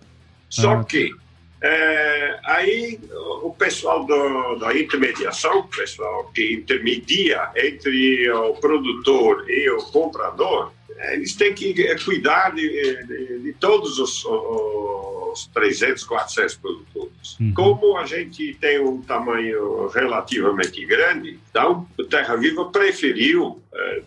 [0.49, 0.83] Só ah.
[0.83, 1.11] que
[1.61, 2.99] é, aí
[3.41, 10.71] o pessoal do, da intermediação, o pessoal que intermedia entre o produtor e o comprador,
[11.13, 12.67] eles têm que cuidar de,
[13.05, 17.37] de, de todos os, os 300, 400 produtores.
[17.39, 17.53] Uhum.
[17.53, 23.61] Como a gente tem um tamanho relativamente grande, então o Terra Viva preferiu,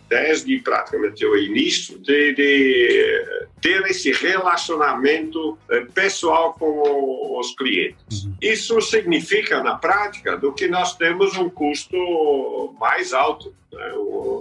[0.09, 3.25] desde praticamente o início, de, de
[3.61, 8.23] ter esse relacionamento eh, pessoal com os clientes.
[8.23, 8.35] Uhum.
[8.41, 13.91] Isso significa, na prática, do que nós temos um custo mais alto né?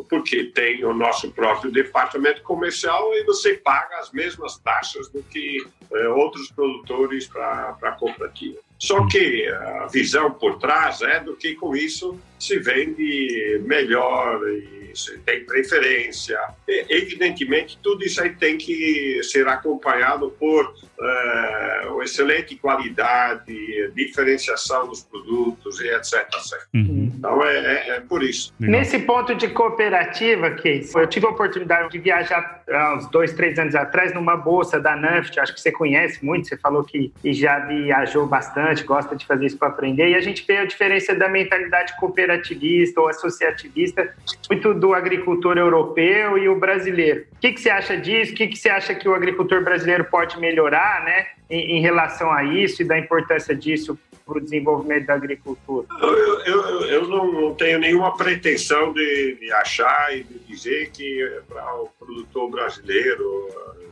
[0.08, 5.64] porque tem o nosso próprio departamento comercial e você paga as mesmas taxas do que
[5.92, 8.58] é, outros produtores para a cooperativa.
[8.78, 14.79] Só que a visão por trás é do que com isso se vende melhor e
[14.94, 16.38] se tem preferência.
[16.68, 23.52] E, evidentemente, tudo isso aí tem que ser acompanhado por uh, excelente qualidade,
[23.94, 26.14] diferenciação dos produtos e etc.
[26.14, 26.60] etc.
[26.74, 27.12] Uhum.
[27.20, 28.52] Então, é, é, é, por isso.
[28.58, 33.58] Nesse ponto de cooperativa, Keis, eu tive a oportunidade de viajar há uns dois, três
[33.58, 37.58] anos atrás numa bolsa da NAFT, acho que você conhece muito, você falou que já
[37.60, 41.28] viajou bastante, gosta de fazer isso para aprender, e a gente vê a diferença da
[41.28, 44.14] mentalidade cooperativista ou associativista,
[44.48, 47.26] muito do agricultor europeu e o brasileiro.
[47.32, 48.32] O que, que você acha disso?
[48.32, 52.32] O que, que você acha que o agricultor brasileiro pode melhorar né, em, em relação
[52.32, 55.86] a isso e da importância disso para o desenvolvimento da agricultura?
[56.00, 61.74] Eu, eu, eu não tenho nenhuma pretensão de, de achar e de dizer que para
[61.76, 63.48] o produtor brasileiro,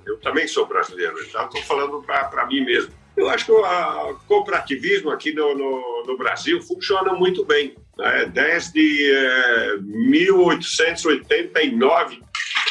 [0.06, 2.92] eu também sou brasileiro, então estou falando para mim mesmo.
[3.16, 7.74] Eu acho que o cooperativismo aqui no, no, no Brasil funciona muito bem.
[7.98, 8.26] Né?
[8.26, 12.22] Desde é, 1889,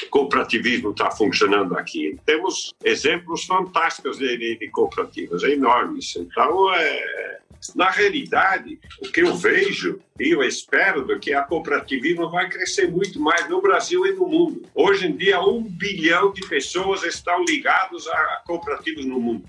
[0.09, 2.17] cooperativismo está funcionando aqui.
[2.25, 6.15] Temos exemplos fantásticos de, de, de cooperativas, enormes.
[6.15, 7.37] Então, é,
[7.75, 13.19] Na realidade, o que eu vejo e eu espero que a cooperativismo vai crescer muito
[13.19, 14.63] mais no Brasil e no mundo.
[14.73, 19.43] Hoje em dia, um bilhão de pessoas estão ligadas a cooperativas no mundo.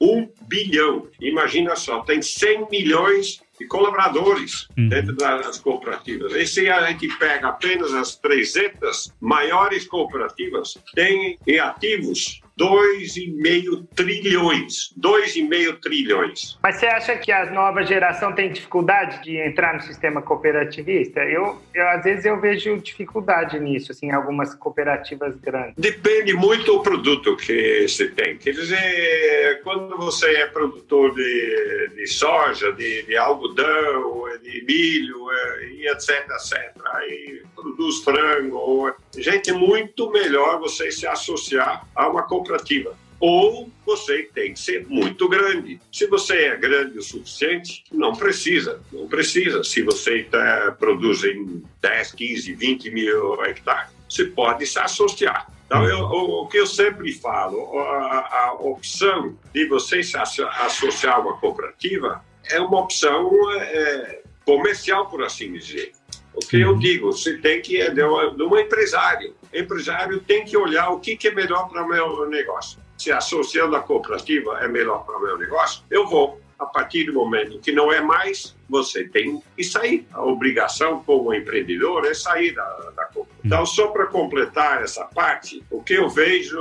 [0.00, 1.08] Um bilhão.
[1.20, 4.88] Imagina só, tem 100 milhões de colaboradores uhum.
[4.88, 6.32] dentro das cooperativas.
[6.32, 14.92] E se a gente pega apenas as 300 maiores cooperativas, tem em ativos 2,5 trilhões.
[15.00, 16.58] 2,5 trilhões.
[16.60, 21.20] Mas você acha que a nova geração tem dificuldade de entrar no sistema cooperativista?
[21.20, 25.74] Eu, eu às vezes eu vejo dificuldade nisso, assim, em algumas cooperativas grandes.
[25.76, 28.36] Depende muito do produto que você tem.
[28.38, 35.66] Quer dizer, quando você é produtor de, de soja, de, de algodão, de milho, é,
[35.70, 42.22] e etc, etc, aí produz frango, gente, é muito melhor você se associar a uma
[42.22, 42.96] cooperativa cooperativa.
[43.20, 45.80] Ou você tem que ser muito grande.
[45.92, 48.80] Se você é grande o suficiente, não precisa.
[48.92, 49.62] Não precisa.
[49.64, 55.52] Se você tá, produz em 10, 15, 20 mil hectares, você pode se associar.
[55.66, 61.16] Então, eu, o, o, que eu sempre falo, a, a, opção de você se associar
[61.16, 65.92] a uma cooperativa é uma opção é, comercial, por assim dizer.
[66.38, 69.34] O que eu digo, você tem que é de, um empresário.
[69.52, 72.78] O empresário tem que olhar o que, que é melhor para o meu negócio.
[72.96, 76.40] Se associando à cooperativa é melhor para o meu negócio, eu vou.
[76.56, 80.06] A partir do momento que não é mais, você tem que sair.
[80.12, 82.64] A obrigação como empreendedor é sair da,
[82.96, 83.17] da cooperativa.
[83.44, 86.58] Então, só para completar essa parte, o que eu vejo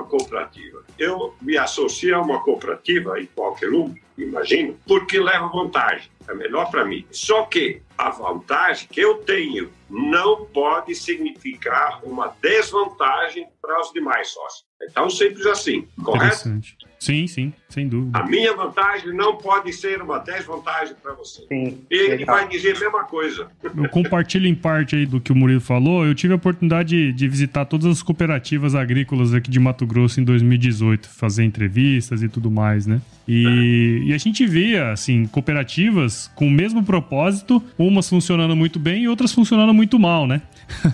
[0.00, 0.82] a cooperativa?
[0.98, 6.70] Eu me associo a uma cooperativa, em qualquer um, imagino, porque leva vantagem é melhor
[6.70, 7.06] para mim.
[7.10, 14.28] Só que a vantagem que eu tenho não pode significar uma desvantagem para os demais
[14.28, 14.64] sócios.
[14.82, 16.60] É tão simples assim, correto?
[16.98, 18.18] Sim, sim, sem dúvida.
[18.18, 21.42] A minha vantagem não pode ser uma desvantagem para você.
[21.48, 22.36] Sim, Ele legal.
[22.36, 23.48] vai dizer a mesma coisa.
[23.62, 26.04] Eu compartilho em parte aí do que o Murilo falou.
[26.04, 30.24] Eu tive a oportunidade de visitar todas as cooperativas agrícolas aqui de Mato Grosso em
[30.24, 33.00] 2018, fazer entrevistas e tudo mais, né?
[33.28, 39.02] E, e, a gente via, assim, cooperativas com o mesmo propósito, umas funcionando muito bem
[39.02, 40.42] e outras funcionando muito mal, né?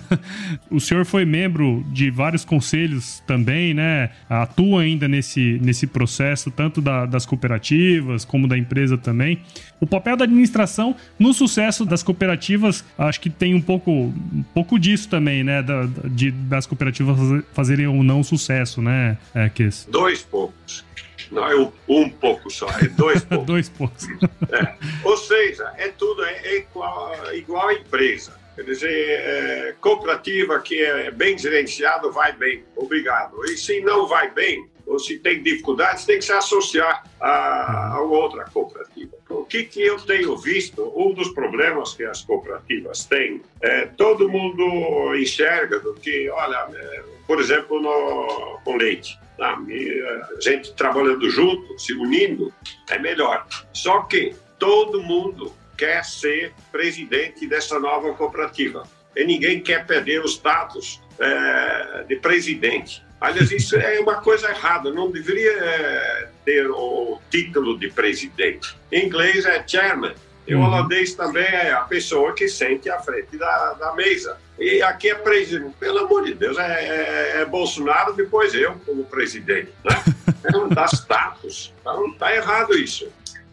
[0.69, 4.09] o senhor foi membro de vários conselhos também, né?
[4.27, 9.41] Atua ainda nesse, nesse processo, tanto da, das cooperativas como da empresa também.
[9.79, 14.79] O papel da administração no sucesso das cooperativas, acho que tem um pouco, um pouco
[14.79, 15.61] disso também, né?
[15.61, 19.89] Da, de, das cooperativas fazerem ou não sucesso, né, é, Kiss?
[19.89, 20.83] Dois poucos.
[21.31, 23.47] Não é um pouco só, é dois poucos.
[23.47, 24.07] dois poucos.
[24.51, 24.75] É.
[25.03, 28.43] Ou seja, é tudo é, é igual, igual a empresa.
[28.55, 33.43] Quer dizer, é, cooperativa que é bem gerenciado vai bem, obrigado.
[33.45, 38.01] E se não vai bem, ou se tem dificuldades, tem que se associar a, a
[38.01, 39.17] outra cooperativa.
[39.29, 44.29] O que, que eu tenho visto, um dos problemas que as cooperativas têm, é, todo
[44.29, 49.19] mundo enxerga do que, olha, é, por exemplo, no, com leite.
[49.35, 49.57] Tá?
[49.57, 52.53] a gente trabalhando junto, se unindo,
[52.89, 53.47] é melhor.
[53.73, 58.83] Só que todo mundo quer ser presidente dessa nova cooperativa.
[59.15, 63.03] E ninguém quer perder o status é, de presidente.
[63.23, 68.77] Aliás, isso é uma coisa errada, não deveria é, ter o título de presidente.
[68.91, 70.13] Em inglês é chairman.
[70.45, 70.65] E o uhum.
[70.65, 74.37] holandês também é a pessoa que sente à frente da, da mesa.
[74.59, 75.73] E aqui é presidente.
[75.79, 79.71] Pelo amor de Deus, é, é, é Bolsonaro, depois eu como presidente.
[79.85, 80.03] Né?
[80.51, 81.73] Não dá status.
[81.79, 83.07] Então, está errado isso.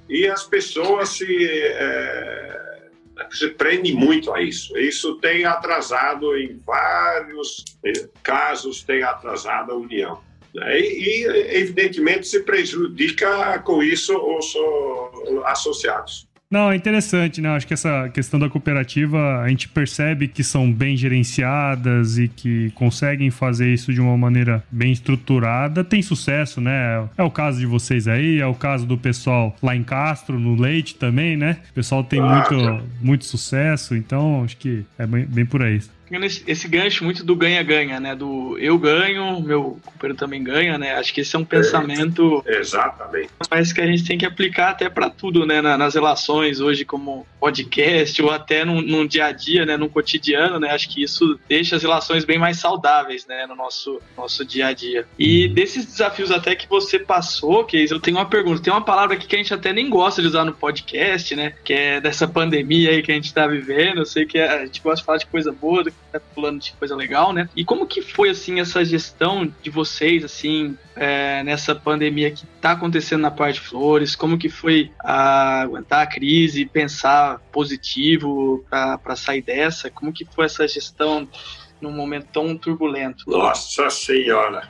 [0.08, 2.79] E as pessoas se, é,
[3.30, 4.76] se prendem muito a isso.
[4.78, 7.64] Isso tem atrasado, em vários
[8.22, 10.20] casos, tem atrasado a União.
[10.54, 10.80] Né?
[10.80, 11.24] E,
[11.56, 14.54] evidentemente, se prejudica com isso os
[15.46, 16.29] associados.
[16.50, 17.48] Não, é interessante, né?
[17.50, 22.72] Acho que essa questão da cooperativa, a gente percebe que são bem gerenciadas e que
[22.72, 25.84] conseguem fazer isso de uma maneira bem estruturada.
[25.84, 27.08] Tem sucesso, né?
[27.16, 30.60] É o caso de vocês aí, é o caso do pessoal lá em Castro, no
[30.60, 31.58] Leite também, né?
[31.70, 35.80] O pessoal tem ah, muito, muito sucesso, então acho que é bem, bem por aí
[36.10, 38.14] esse, esse gancho muito do ganha-ganha, né?
[38.14, 40.94] Do eu ganho, meu companheiro também ganha, né?
[40.94, 42.42] Acho que esse é um pensamento.
[42.46, 43.30] É, exatamente.
[43.50, 45.60] Mas que a gente tem que aplicar até para tudo, né?
[45.60, 49.76] nas relações hoje, como podcast, ou até no, no dia a dia, né?
[49.76, 50.70] No cotidiano, né?
[50.70, 53.46] Acho que isso deixa as relações bem mais saudáveis, né?
[53.46, 55.06] No nosso, nosso dia a dia.
[55.18, 58.62] E desses desafios até que você passou, Keis, eu tenho uma pergunta.
[58.62, 61.54] Tem uma palavra aqui que a gente até nem gosta de usar no podcast, né?
[61.64, 63.98] Que é dessa pandemia aí que a gente tá vivendo.
[63.98, 65.84] Eu sei que a gente gosta de falar de coisa boa,
[66.34, 67.48] pulando de coisa legal, né?
[67.54, 72.72] E como que foi, assim, essa gestão de vocês, assim, é, nessa pandemia que tá
[72.72, 74.16] acontecendo na parte de flores?
[74.16, 79.90] Como que foi a, aguentar a crise, pensar positivo para sair dessa?
[79.90, 81.28] Como que foi essa gestão
[81.80, 83.24] num momento tão turbulento?
[83.26, 84.66] Nossa Senhora,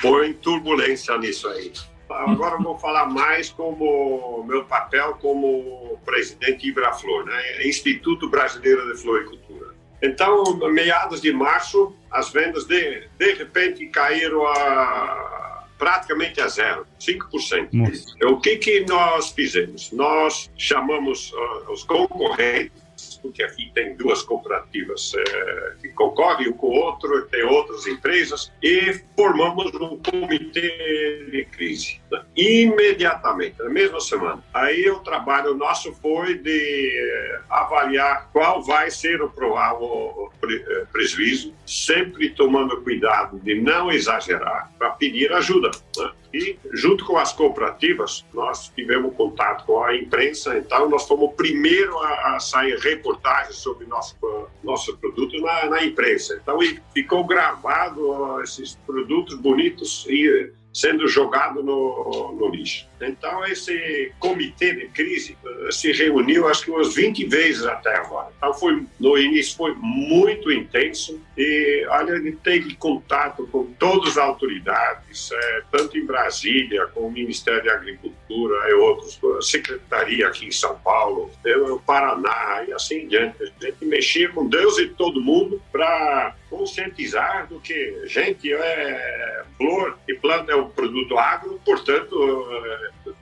[0.00, 1.72] põe turbulência nisso aí.
[2.08, 7.66] Agora vou falar mais como meu papel como presidente Ibraflor, né?
[7.66, 9.63] Instituto Brasileiro de Floricultura.
[10.04, 17.68] Então, meados de março, as vendas de, de repente caíram a praticamente a zero, 5%.
[17.72, 18.14] Nossa.
[18.26, 19.90] O que, que nós fizemos?
[19.92, 22.83] Nós chamamos uh, os concorrentes
[23.24, 28.52] porque aqui tem duas cooperativas é, que concorrem um com o outro, tem outras empresas,
[28.62, 32.02] e formamos um comitê de crise.
[32.12, 32.22] Né?
[32.36, 34.44] Imediatamente, na mesma semana.
[34.52, 41.54] Aí o trabalho nosso foi de é, avaliar qual vai ser o, o, é, prejuízo,
[41.66, 45.70] sempre tomando cuidado de não exagerar, para pedir ajuda.
[45.96, 46.10] Né?
[46.34, 51.96] E, junto com as cooperativas, nós tivemos contato com a imprensa, então nós fomos primeiro
[51.98, 54.16] a, a sair reportagens sobre nosso,
[54.62, 56.38] nosso produto na, na imprensa.
[56.42, 56.58] Então,
[56.92, 62.88] ficou gravado esses produtos bonitos e sendo jogado no, no, lixo.
[63.08, 68.28] Então, esse comitê de crise eh, se reuniu, acho que umas 20 vezes até agora.
[68.36, 74.18] Então, foi, no início foi muito intenso e, olha, ele teve contato com todas as
[74.18, 80.46] autoridades, é, tanto em Brasília, com o Ministério da Agricultura e outros, a Secretaria aqui
[80.46, 81.30] em São Paulo,
[81.70, 83.42] o Paraná e assim diante.
[83.42, 89.98] A gente mexia com Deus e todo mundo para conscientizar do que, gente, é flor
[90.08, 92.14] e planta é um produto agro, portanto,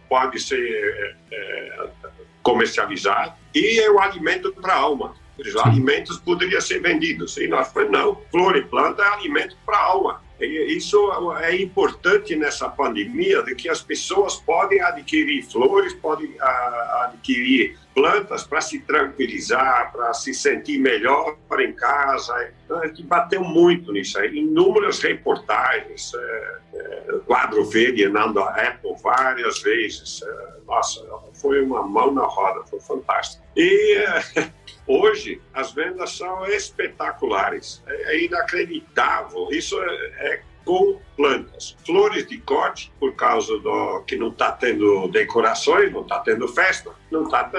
[0.08, 1.88] pode ser é,
[2.42, 5.14] comercializado e é o alimento para a alma.
[5.38, 7.36] Os alimentos poderiam ser vendidos.
[7.36, 10.22] E nós falamos, não, flor e planta é alimento para a alma.
[10.38, 10.98] E isso
[11.40, 16.34] é importante nessa pandemia, de que as pessoas podem adquirir flores, podem
[17.04, 22.50] adquirir plantas para se tranquilizar, para se sentir melhor em casa.
[22.64, 24.38] Então, a gente bateu muito nisso aí.
[24.38, 30.22] Inúmeras reportagens, é, é, quadro verde na Apple várias vezes.
[30.22, 33.42] É, nossa, foi uma mão na roda, foi fantástico.
[33.56, 34.50] E é,
[34.86, 39.48] hoje as vendas são espetaculares, é, é inacreditável.
[39.50, 41.76] Isso é, é com plantas.
[41.84, 46.90] Flores de corte, por causa do que não está tendo decorações, não está tendo festa,
[47.10, 47.50] não está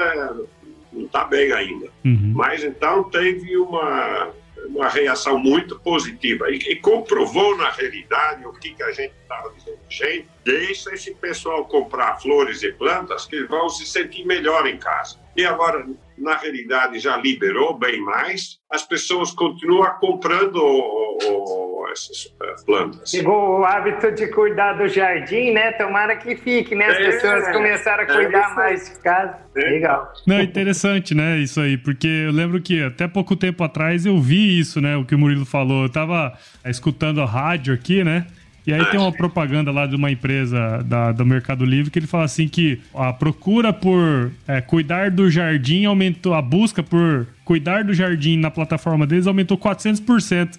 [0.94, 1.88] não tá bem ainda.
[2.06, 2.34] Uhum.
[2.36, 4.32] Mas então teve uma,
[4.68, 9.52] uma reação muito positiva e, e comprovou na realidade o que, que a gente estava
[9.58, 9.80] dizendo.
[9.90, 15.18] Gente, deixa esse pessoal comprar flores e plantas que vão se sentir melhor em casa.
[15.36, 15.86] E agora,
[16.18, 23.10] na realidade, já liberou bem mais, as pessoas continuam comprando o, o, essas eh, plantas.
[23.10, 25.72] Chegou o hábito de cuidar do jardim, né?
[25.74, 26.88] Tomara que fique, né?
[26.88, 29.38] As é, pessoas começaram a é cuidar é mais de casa.
[29.56, 29.60] É.
[29.60, 30.12] Legal.
[30.26, 31.38] Não, é interessante, né?
[31.38, 34.98] Isso aí, porque eu lembro que até pouco tempo atrás eu vi isso, né?
[34.98, 35.84] O que o Murilo falou.
[35.84, 38.26] Eu tava escutando a rádio aqui, né?
[38.66, 42.08] E aí tem uma propaganda lá de uma empresa da, do Mercado Livre que ele
[42.08, 47.84] fala assim que a procura por é, cuidar do jardim aumentou, a busca por cuidar
[47.84, 50.58] do jardim na plataforma deles aumentou 400%.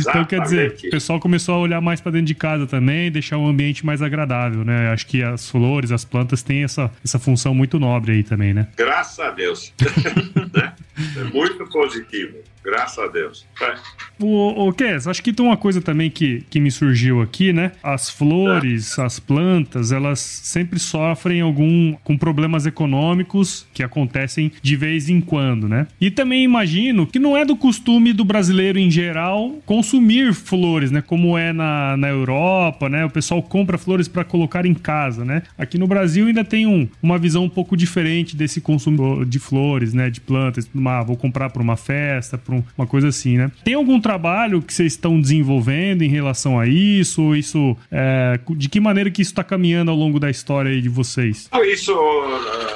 [0.00, 3.38] então, quer dizer, o pessoal começou a olhar mais para dentro de casa também, deixar
[3.38, 4.90] o ambiente mais agradável, né?
[4.90, 8.66] Acho que as flores, as plantas têm essa, essa função muito nobre aí também, né?
[8.76, 9.72] Graças a Deus.
[11.16, 12.38] é muito positivo.
[12.64, 13.46] Graças a Deus.
[13.60, 13.74] É.
[14.20, 17.72] O, o Kes, acho que tem uma coisa também que, que me surgiu aqui, né?
[17.82, 19.02] As flores, é.
[19.02, 25.68] as plantas, elas sempre sofrem algum com problemas econômicos que acontecem de vez em quando,
[25.68, 25.86] né?
[26.00, 31.00] E também imagino que não é do costume do brasileiro em geral consumir flores, né?
[31.00, 33.04] Como é na, na Europa, né?
[33.06, 35.42] O pessoal compra flores para colocar em casa, né?
[35.56, 39.94] Aqui no Brasil ainda tem um, uma visão um pouco diferente desse consumo de flores,
[39.94, 40.10] né?
[40.10, 40.68] De plantas.
[40.74, 43.50] Uma, vou comprar para uma festa, para um, uma coisa assim, né?
[43.64, 47.34] Tem algum trabalho que vocês estão desenvolvendo em relação a isso?
[47.34, 50.88] Isso, é, de que maneira que isso está caminhando ao longo da história aí de
[50.88, 51.48] vocês?
[51.64, 51.94] Isso,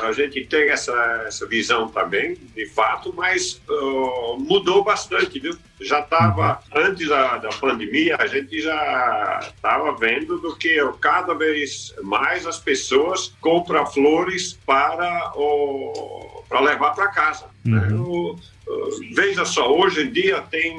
[0.03, 0.93] a gente tem essa,
[1.27, 5.57] essa visão também, de fato, mas uh, mudou bastante, viu?
[5.81, 11.93] Já estava, antes da, da pandemia, a gente já estava vendo do que cada vez
[12.03, 17.47] mais as pessoas compram flores para, o, para levar para casa.
[17.65, 17.79] Né?
[17.79, 17.89] Uhum.
[17.89, 17.95] Né?
[17.95, 18.37] O,
[19.13, 20.75] Veja só, hoje em dia tem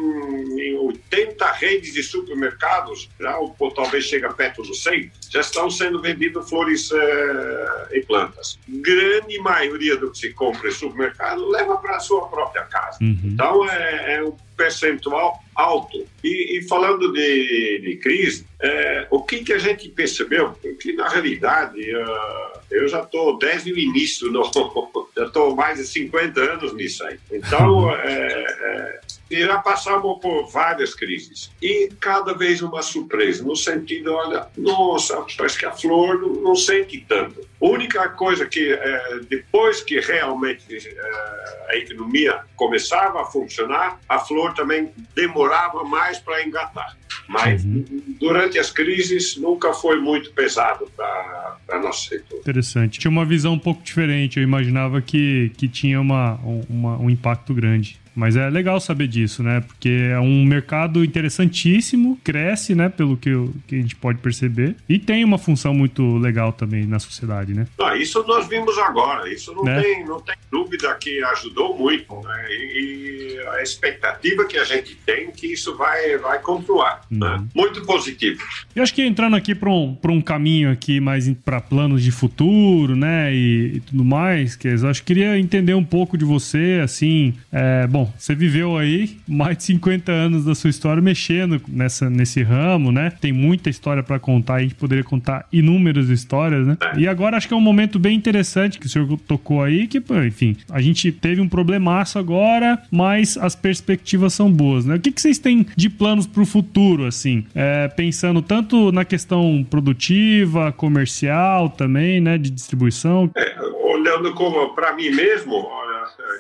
[0.80, 6.50] 80 redes de supermercados, já ou, talvez chega perto dos 100, já estão sendo vendidas
[6.50, 8.58] flores é, e plantas.
[8.68, 12.98] Grande maioria do que se compra em supermercado leva para a sua própria casa.
[13.02, 13.20] Uhum.
[13.24, 16.06] Então é, é um percentual alto.
[16.24, 20.54] E, e falando de, de crise, é, o que, que a gente percebeu?
[20.80, 24.44] Que, na realidade, uh, eu já estou desde o início, no,
[25.16, 27.18] já estou mais de 50 anos nisso aí.
[27.32, 29.02] Então, é, é,
[29.32, 31.52] já passamos por várias crises.
[31.62, 36.56] E cada vez uma surpresa, no sentido, olha, nossa, parece que a flor não, não
[36.56, 37.42] sente tanto.
[37.62, 44.20] A única coisa que, é, depois que realmente é, a economia começava a funcionar, a
[44.20, 46.96] flor também demorava mais para engatar.
[47.28, 47.84] Mas uhum.
[48.20, 52.40] durante as crises nunca foi muito pesado para nosso setor.
[52.40, 53.00] Interessante.
[53.00, 54.38] Tinha uma visão um pouco diferente.
[54.38, 56.40] Eu imaginava que, que tinha uma,
[56.70, 58.00] uma um impacto grande.
[58.16, 59.62] Mas é legal saber disso, né?
[59.62, 62.88] Porque é um mercado interessantíssimo, cresce, né?
[62.88, 64.76] Pelo que, eu, que a gente pode perceber.
[64.88, 67.68] E tem uma função muito legal também na sociedade, né?
[67.78, 69.32] Não, isso nós vimos agora.
[69.32, 69.82] Isso não, né?
[69.82, 72.16] tem, não tem dúvida que ajudou muito.
[72.22, 72.46] Né?
[72.50, 77.02] E, a expectativa que a gente tem que isso vai, vai continuar.
[77.10, 77.28] Né?
[77.28, 77.38] Uhum.
[77.38, 77.48] Né?
[77.54, 78.42] Muito positivo.
[78.76, 82.96] Eu acho que entrando aqui para um, um caminho aqui mais para planos de futuro,
[82.96, 83.34] né?
[83.34, 87.34] E, e tudo mais, que eu acho que queria entender um pouco de você, assim.
[87.52, 92.44] É, bom, você viveu aí mais de 50 anos da sua história mexendo nessa, nesse
[92.44, 93.12] ramo, né?
[93.20, 96.78] Tem muita história para contar, a gente poderia contar inúmeras histórias, né?
[96.98, 100.02] E agora acho que é um momento bem interessante que o senhor tocou aí, que,
[100.26, 104.96] enfim, a gente teve um problemaço agora, mas as perspectivas são boas, né?
[104.96, 107.46] O que, que vocês têm de planos para o futuro, assim?
[107.54, 112.38] É, pensando tanto na questão produtiva, comercial também, né?
[112.38, 113.30] De distribuição.
[113.36, 115.68] É, olhando como para mim mesmo,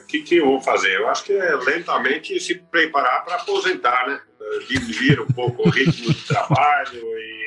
[0.03, 0.95] o que, que eu vou fazer?
[0.95, 4.19] Eu acho que é lentamente se preparar para aposentar, né?
[4.67, 7.45] Diminuir um pouco o ritmo de trabalho e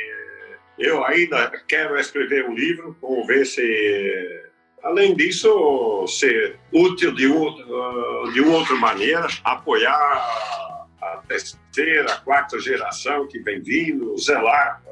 [0.79, 3.63] eu ainda quero escrever um livro, vamos ver se
[4.83, 7.27] Além disso, ser útil de,
[8.33, 9.97] de uma outra maneira, apoiar
[11.03, 14.83] a terceira, a quarta geração que vem vindo, zelar.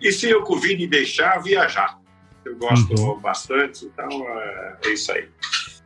[0.00, 1.98] E se o Covid deixar, viajar.
[2.44, 3.20] Eu gosto uhum.
[3.20, 5.28] bastante, então é, é isso aí.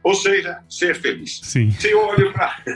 [0.05, 1.41] Ou seja, ser feliz.
[1.43, 1.71] Sim.
[1.71, 2.59] Se eu olho para.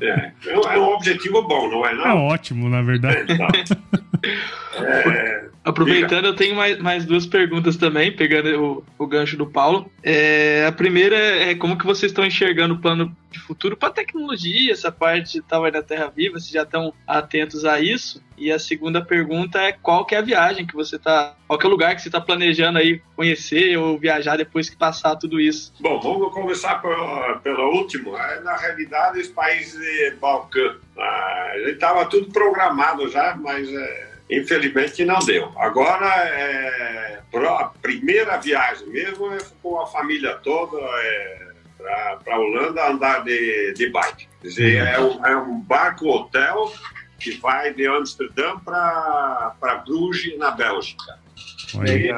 [0.00, 1.94] é, é um objetivo bom, não é?
[1.94, 2.06] Não?
[2.06, 3.30] É ótimo, na verdade.
[3.30, 3.46] Então,
[4.82, 9.90] é, Aproveitando, eu tenho mais, mais duas perguntas também, pegando o, o gancho do Paulo.
[10.02, 14.72] É, a primeira é como que vocês estão enxergando o plano de futuro para tecnologia,
[14.72, 18.22] essa parte de tal da Terra Viva, se já estão atentos a isso?
[18.36, 21.64] E a segunda pergunta é qual que é a viagem que você está, qual que
[21.64, 25.40] é o lugar que você está planejando aí conhecer ou viajar depois que passar tudo
[25.40, 25.72] isso?
[25.80, 28.16] Bom, vamos começar pelo, pelo último.
[28.16, 30.74] É, na realidade, os países Balcã.
[30.98, 35.52] Ah, ele estava tudo programado já, mas é, Infelizmente não deu.
[35.56, 41.52] Agora, é, a primeira viagem mesmo é com a família toda é,
[42.24, 44.28] para a Holanda andar de, de bike.
[44.40, 46.72] Quer dizer, é um, é um barco-hotel
[47.18, 51.20] que vai de Amsterdã para Bruges, na Bélgica.
[51.86, 52.10] E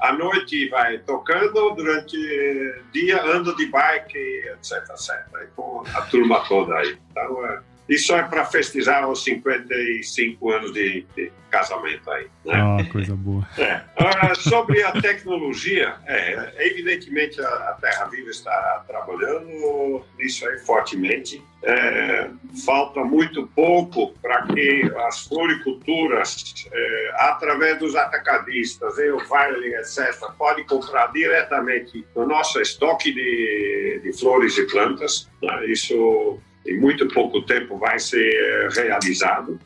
[0.00, 5.48] à noite vai tocando, durante o dia anda de bike, etc, etc.
[5.56, 6.98] com a turma toda aí.
[7.10, 12.26] Então, é, isso é para festejar os 55 anos de, de casamento aí.
[12.44, 12.54] Né?
[12.54, 13.46] Ah, coisa boa.
[13.58, 14.34] É.
[14.34, 21.42] Sobre a tecnologia, é, evidentemente a, Terra Viva está trabalhando nisso aí fortemente.
[21.62, 22.30] É,
[22.64, 30.64] falta muito pouco para que as floriculturas, é, através dos atacadistas, eu, Vale, etc., podem
[30.64, 35.28] comprar diretamente no nosso estoque de, de flores e plantas.
[35.42, 35.66] Né?
[35.66, 39.58] Isso em muito pouco tempo vai ser eh, realizado.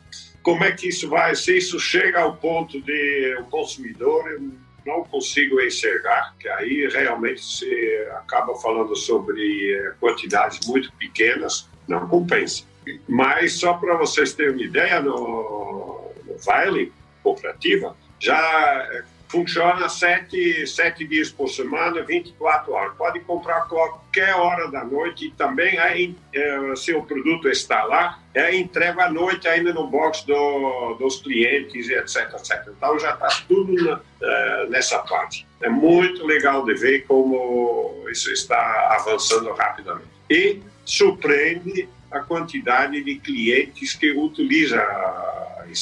[0.42, 4.40] Como é que isso vai, se isso chega ao ponto de o consumidor, eu
[4.84, 7.68] não consigo enxergar, que aí realmente se
[8.16, 12.64] acaba falando sobre eh, quantidades muito pequenas, não compensa.
[13.08, 16.92] Mas só para vocês terem uma ideia, no, no Vale
[17.22, 22.94] Cooperativa, já eh, funciona sete, sete dias por semana, 24 horas.
[22.98, 28.18] Pode comprar qualquer hora da noite e também, aí, é, se o produto está lá,
[28.34, 32.68] é entrega à noite ainda no box do, dos clientes, etc, etc.
[32.76, 35.46] Então já está tudo na, uh, nessa parte.
[35.62, 40.10] É muito legal de ver como isso está avançando rapidamente.
[40.28, 44.80] E surpreende a quantidade de clientes que utilizam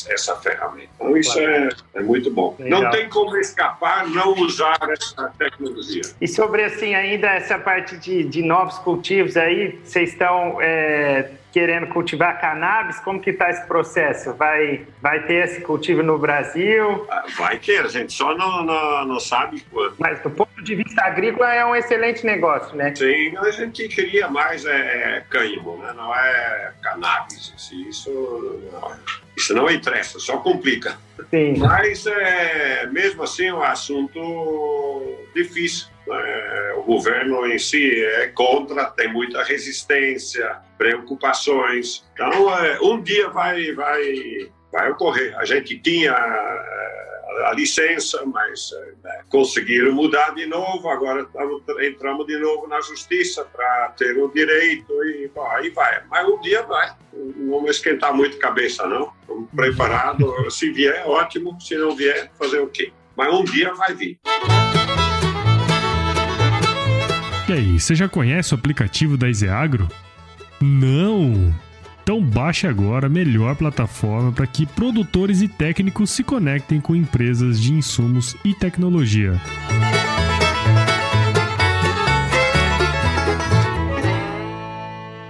[0.08, 0.88] essa ferramenta.
[0.94, 2.54] Então, isso é, é muito bom.
[2.58, 2.82] Legal.
[2.82, 6.02] Não tem como escapar não usar essa tecnologia.
[6.20, 11.86] E sobre, assim, ainda essa parte de, de novos cultivos aí, vocês estão é, querendo
[11.88, 14.34] cultivar cannabis, como que está esse processo?
[14.34, 17.06] Vai, vai ter esse cultivo no Brasil?
[17.10, 19.94] Ah, vai ter, a gente só não, não, não sabe quando.
[19.98, 22.94] Mas do ponto de vista agrícola, é um excelente negócio, né?
[22.94, 25.92] Sim, a gente queria mais é, cânhamo, né?
[25.96, 27.54] não é cannabis.
[27.88, 28.10] Isso
[28.72, 28.92] não,
[29.36, 30.98] isso não interessa, só complica.
[31.30, 31.58] Sim.
[31.58, 35.88] Mas, é, mesmo assim, é um assunto difícil.
[36.10, 36.74] Né?
[36.76, 42.04] O governo em si é contra, tem muita resistência, preocupações.
[42.12, 45.38] Então, é, um dia vai, vai, vai ocorrer.
[45.38, 48.70] A gente tinha é, a licença, mas
[49.04, 50.88] é, conseguiram mudar de novo.
[50.88, 51.28] Agora
[51.80, 56.02] entramos de novo na justiça para ter o direito e bom, aí vai.
[56.10, 56.92] Mas um dia vai.
[57.12, 59.12] Não vamos esquentar muito a cabeça, não.
[59.20, 60.58] Estamos preparados.
[60.58, 61.60] Se vier, ótimo.
[61.60, 62.92] Se não vier, fazer o quê?
[63.16, 64.18] Mas um dia vai vir.
[67.50, 69.88] E aí, você já conhece o aplicativo da Iseagro?
[70.60, 71.52] Não!
[72.00, 77.60] Então baixe agora a melhor plataforma para que produtores e técnicos se conectem com empresas
[77.60, 79.32] de insumos e tecnologia.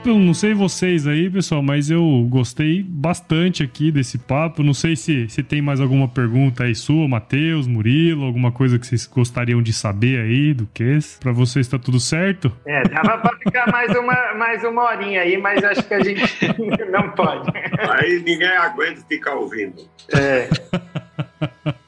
[0.02, 4.62] Eu não sei vocês aí, pessoal, mas eu gostei bastante aqui desse papo.
[4.62, 8.86] Não sei se, se tem mais alguma pergunta aí sua, Matheus, Murilo, alguma coisa que
[8.86, 12.50] vocês gostariam de saber aí do que Para vocês está tudo certo?
[12.64, 16.22] É, dava para ficar mais uma, mais uma horinha aí, mas acho que a gente
[16.90, 17.50] não pode.
[17.90, 19.82] Aí ninguém aguenta ficar ouvindo.
[20.14, 20.48] É.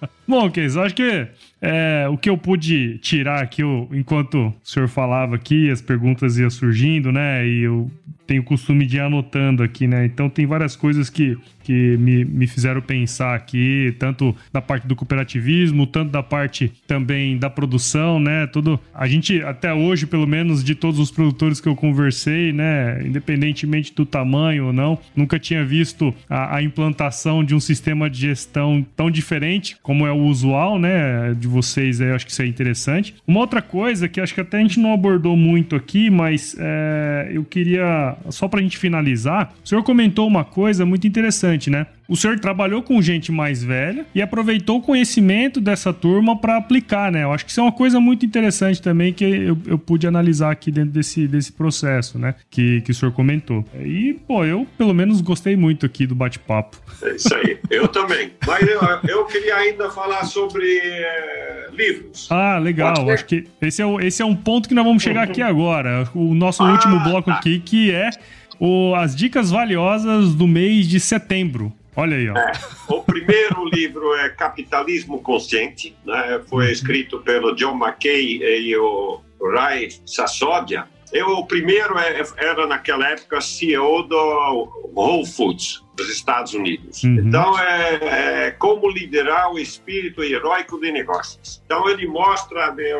[0.33, 1.28] Bom, Keis, acho que
[1.61, 3.61] é, o que eu pude tirar aqui,
[3.93, 7.47] enquanto o senhor falava aqui, as perguntas iam surgindo, né?
[7.47, 7.91] E eu
[8.33, 10.07] tenho o costume de ir anotando aqui, né?
[10.07, 14.97] Então tem várias coisas que, que me, me fizeram pensar aqui, tanto da parte do
[14.97, 18.47] cooperativismo, tanto da parte também da produção, né?
[18.47, 18.80] Tudo.
[18.95, 23.03] A gente, até hoje, pelo menos, de todos os produtores que eu conversei, né?
[23.07, 28.18] Independentemente do tamanho ou não, nunca tinha visto a, a implantação de um sistema de
[28.18, 31.35] gestão tão diferente como é o usual, né?
[31.35, 33.14] De vocês, eu acho que isso é interessante.
[33.26, 37.30] Uma outra coisa que acho que até a gente não abordou muito aqui, mas é,
[37.30, 41.86] eu queria só para a gente finalizar, o senhor comentou uma coisa muito interessante, né?
[42.09, 47.11] O senhor trabalhou com gente mais velha e aproveitou o conhecimento dessa turma para aplicar,
[47.11, 47.24] né?
[47.24, 50.50] Eu acho que isso é uma coisa muito interessante também que eu, eu pude analisar
[50.50, 52.34] aqui dentro desse, desse processo, né?
[52.50, 53.64] Que, que o senhor comentou.
[53.74, 56.80] E, pô, eu pelo menos gostei muito aqui do bate-papo.
[57.03, 57.59] É isso aí.
[57.70, 58.32] Eu também.
[58.46, 62.28] Mas eu, eu queria ainda falar sobre é, livros.
[62.30, 63.09] Ah, legal.
[63.11, 66.09] Acho que esse é, o, esse é um ponto que nós vamos chegar aqui agora.
[66.14, 67.36] O nosso ah, último bloco tá.
[67.36, 68.11] aqui, que é
[68.59, 71.72] o, as dicas valiosas do mês de setembro.
[71.95, 72.36] Olha aí, ó.
[72.36, 72.53] É,
[72.88, 76.40] o primeiro livro é Capitalismo Consciente, né?
[76.49, 76.72] foi uhum.
[76.72, 80.86] escrito pelo John McKay e o Ray Sassodia.
[81.12, 87.05] Eu, o primeiro é, era, naquela época, CEO do Whole Foods, dos Estados Unidos.
[87.05, 87.24] Uhum.
[87.26, 91.62] Então, é, é, como liderar o espírito heróico de negócios.
[91.66, 92.95] Então, ele mostra de,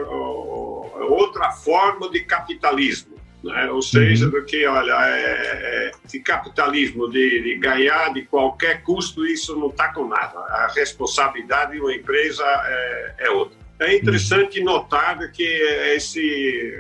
[1.09, 3.12] outra forma de capitalismo
[3.43, 3.71] né?
[3.71, 4.31] Ou seja, uhum.
[4.31, 9.69] do que, olha, é, é, esse capitalismo de, de, ganhar de qualquer custo, isso não
[9.69, 10.39] está com nada.
[10.39, 13.61] A responsabilidade de uma empresa é, é outra.
[13.81, 14.67] É interessante uhum.
[14.67, 16.21] notar que esse,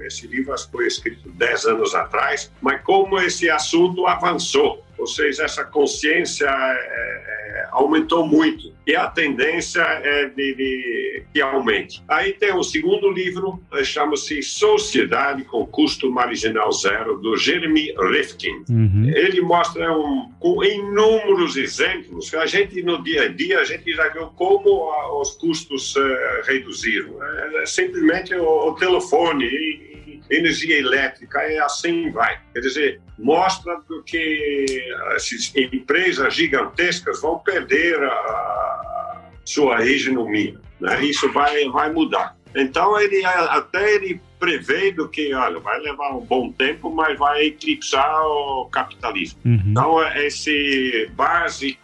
[0.06, 5.64] esse livro foi escrito 10 anos atrás, mas como esse assunto avançou, ou seja, essa
[5.64, 12.02] consciência é, é, aumentou muito e a tendência é de, de, que aumente.
[12.08, 18.64] Aí tem o segundo livro, eh, chama-se Sociedade com Custo Marginal Zero, do Jeremy Rifkin.
[18.68, 19.10] Uhum.
[19.14, 24.08] Ele mostra um, com inúmeros exemplos, a gente no dia a dia, a gente já
[24.08, 26.02] viu como os custos uh,
[26.44, 27.22] reduziram.
[27.22, 29.91] É, é simplesmente o, o telefone e,
[30.32, 32.40] energia elétrica, é assim vai.
[32.52, 40.58] Quer dizer, mostra que essas empresas gigantescas vão perder a sua hegemonia.
[40.80, 41.04] Né?
[41.04, 42.36] Isso vai, vai mudar.
[42.54, 47.46] Então, ele até ele prevê do que, olha, vai levar um bom tempo, mas vai
[47.46, 49.40] eclipsar o capitalismo.
[49.44, 49.62] Uhum.
[49.66, 51.74] Então, esse base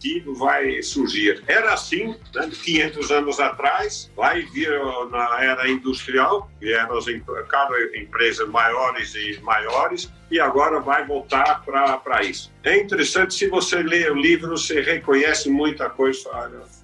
[0.00, 1.42] colaborativo vai surgir.
[1.46, 4.70] Era assim, né, 500 anos atrás, vai vir
[5.10, 7.04] na era industrial, vieram as
[7.48, 12.52] cada empresas maiores e maiores, e agora vai voltar para isso.
[12.62, 16.30] É interessante, se você lê o livro, você reconhece muita coisa,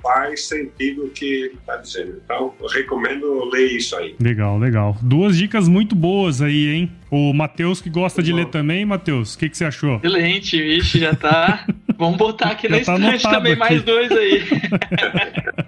[0.02, 2.20] faz sentido o que ele está dizendo.
[2.24, 4.16] Então, eu recomendo ler isso aí.
[4.20, 4.96] Legal, legal.
[5.00, 6.92] Duas dicas muito boas aí, hein?
[7.10, 10.00] O Matheus, que gosta de ler também, Matheus, o que, que você achou?
[10.02, 11.64] Excelente, vixe, já tá.
[11.98, 13.60] Vamos botar aqui já na tá estante também aqui.
[13.60, 14.44] mais dois aí.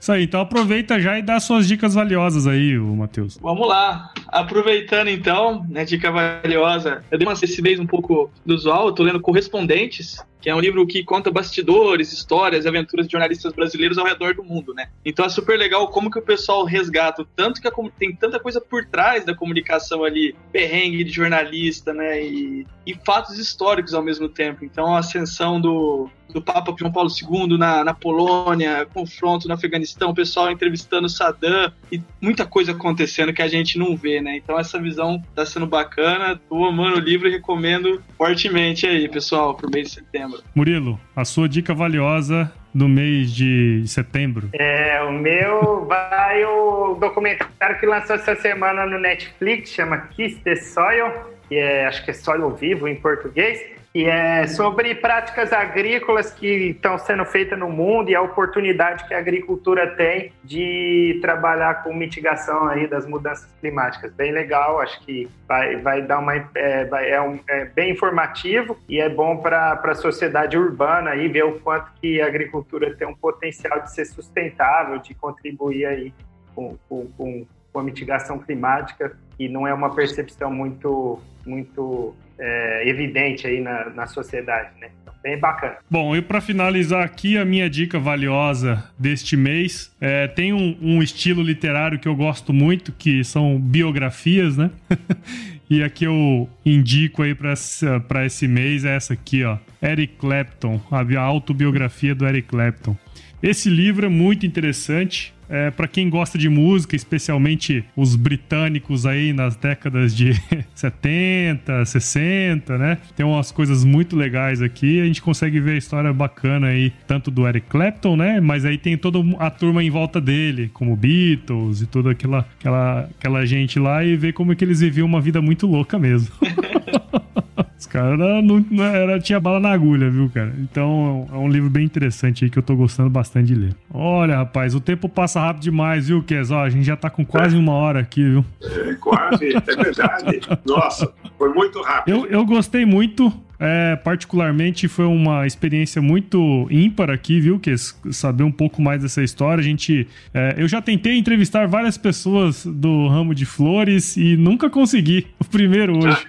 [0.00, 3.38] Isso aí, então aproveita já e dá suas dicas valiosas aí, Matheus.
[3.40, 4.12] Vamos lá.
[4.28, 7.02] Aproveitando então, né, dica valiosa.
[7.10, 10.86] Eu dei uma mês um pouco inusual, eu tô lendo Correspondentes, que é um livro
[10.86, 14.88] que conta bastidores, histórias aventuras de jornalistas brasileiros ao redor do mundo, né?
[15.04, 18.60] Então é super legal como que o pessoal resgata, tanto que a, tem tanta coisa
[18.60, 22.22] por trás da comunicação ali, perrengue de jornalista, né?
[22.22, 24.64] E, e fatos históricos ao mesmo tempo.
[24.64, 30.10] Então a ascensão do, do Papa João Paulo II na, na Polônia, confronto no Afeganistão,
[30.10, 34.36] o pessoal entrevistando Saddam e muita coisa acontecendo que a gente não vê, né?
[34.36, 39.54] Então essa visão tá sendo bacana, tô amando o livro e recomendo fortemente aí, pessoal,
[39.54, 40.42] pro mês de setembro.
[40.54, 44.50] Murilo, a sua dica valiosa no mês de setembro?
[44.52, 50.56] É, o meu vai o documentário que lançou essa semana no Netflix, chama Kiss the
[50.56, 51.10] Soil,
[51.48, 56.70] que é, acho que é Soil Vivo em português que é sobre práticas agrícolas que
[56.70, 61.92] estão sendo feitas no mundo e a oportunidade que a agricultura tem de trabalhar com
[61.94, 64.12] mitigação aí das mudanças climáticas.
[64.12, 69.00] Bem legal, acho que vai, vai dar uma é, é, um, é bem informativo e
[69.00, 73.14] é bom para a sociedade urbana aí ver o quanto que a agricultura tem um
[73.14, 76.14] potencial de ser sustentável, de contribuir aí
[76.54, 83.46] com, com com a mitigação climática e não é uma percepção muito muito é, evidente
[83.46, 84.88] aí na, na sociedade, né?
[85.02, 85.78] Então, bem bacana.
[85.90, 91.02] Bom, e para finalizar aqui, a minha dica valiosa deste mês é, tem um, um
[91.02, 94.70] estilo literário que eu gosto muito, que são biografias, né?
[95.70, 99.58] E aqui eu indico aí para esse mês é essa aqui, ó.
[99.82, 102.96] Eric Clapton, a autobiografia do Eric Clapton.
[103.42, 105.34] Esse livro é muito interessante.
[105.48, 110.32] É, para quem gosta de música, especialmente os britânicos aí nas décadas de
[110.74, 112.98] 70, 60, né?
[113.16, 115.00] Tem umas coisas muito legais aqui.
[115.00, 118.40] A gente consegue ver a história bacana aí, tanto do Eric Clapton, né?
[118.40, 123.08] Mas aí tem toda a turma em volta dele, como Beatles e toda aquela, aquela,
[123.18, 126.32] aquela gente lá, e ver como é que eles viviam uma vida muito louca mesmo.
[127.78, 130.52] Os caras não, não era, tinha bala na agulha, viu, cara?
[130.58, 133.76] Então é um livro bem interessante aí que eu tô gostando bastante de ler.
[133.94, 136.50] Olha, rapaz, o tempo passa rápido demais, viu, Kes?
[136.50, 138.44] Ó, a gente já tá com quase uma hora aqui, viu?
[138.60, 140.40] É, quase, é verdade.
[140.66, 142.16] Nossa, foi muito rápido.
[142.16, 143.32] Eu, eu gostei muito.
[143.60, 147.58] É, particularmente foi uma experiência muito ímpar aqui, viu?
[147.58, 149.60] Que saber um pouco mais dessa história.
[149.60, 154.70] A gente, é, eu já tentei entrevistar várias pessoas do ramo de flores e nunca
[154.70, 155.26] consegui.
[155.40, 156.26] O primeiro hoje.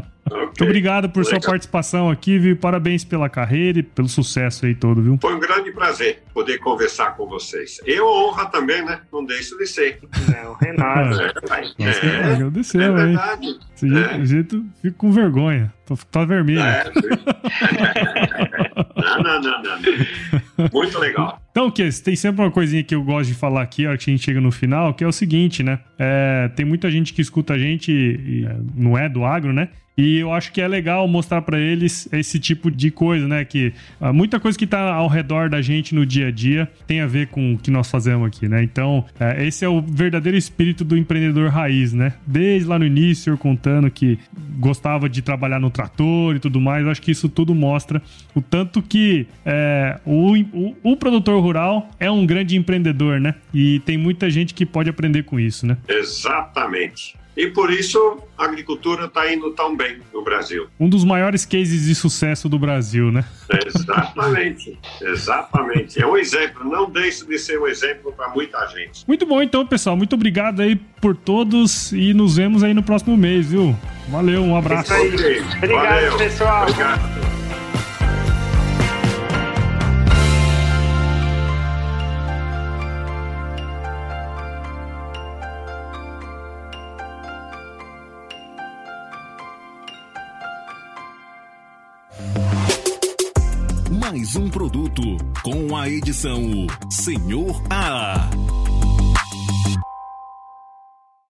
[0.30, 0.44] Okay.
[0.46, 1.40] Muito obrigado por Legal.
[1.40, 2.56] sua participação aqui, viu?
[2.56, 5.18] Parabéns pela carreira e pelo sucesso aí todo, viu?
[5.20, 7.80] Foi um grande prazer poder conversar com vocês.
[7.84, 9.00] Eu honra também, né?
[9.12, 9.98] Não deixo de ser.
[10.28, 11.20] Não, Renato.
[11.78, 13.46] É, é, é, agradeceu, é verdade.
[13.46, 13.58] Hein?
[13.76, 14.26] Jeito, é.
[14.26, 15.72] jeito, fico com vergonha.
[15.86, 16.60] Tô, tá vermelho.
[16.60, 16.84] É,
[18.96, 19.80] não, não, não, não.
[20.72, 21.40] Muito legal.
[21.50, 24.12] Então, que tem sempre uma coisinha que eu gosto de falar aqui, ó, que a
[24.12, 25.80] gente chega no final, que é o seguinte, né?
[25.98, 29.70] É, tem muita gente que escuta a gente, e, não é do agro, né?
[29.96, 33.44] E eu acho que é legal mostrar para eles esse tipo de coisa, né?
[33.44, 37.00] Que uh, muita coisa que tá ao redor da gente no dia a dia tem
[37.00, 38.62] a ver com o que nós fazemos aqui, né?
[38.62, 42.14] Então, uh, esse é o verdadeiro espírito do empreendedor raiz, né?
[42.26, 44.18] Desde lá no início, eu contando que
[44.58, 48.00] gostava de trabalhar no trator e tudo mais, acho que isso tudo mostra
[48.34, 53.34] o tanto que é, o, o, o produtor rural é um grande empreendedor, né?
[53.52, 55.76] E tem muita gente que pode aprender com isso, né?
[55.88, 57.16] Exatamente.
[57.36, 60.66] E por isso a agricultura está indo tão bem no Brasil.
[60.78, 63.24] Um dos maiores cases de sucesso do Brasil, né?
[63.66, 66.02] Exatamente, exatamente.
[66.02, 69.04] É um exemplo, não deixe de ser um exemplo para muita gente.
[69.06, 69.96] Muito bom, então, pessoal.
[69.96, 73.76] Muito obrigado aí por todos e nos vemos aí no próximo mês, viu?
[74.08, 74.92] Valeu, um abraço.
[74.92, 75.40] Isso aí.
[75.56, 76.18] Obrigado, Valeu.
[76.18, 76.62] pessoal.
[76.62, 77.30] Obrigado.
[94.70, 95.02] Produto
[95.42, 98.30] com a edição Senhor A.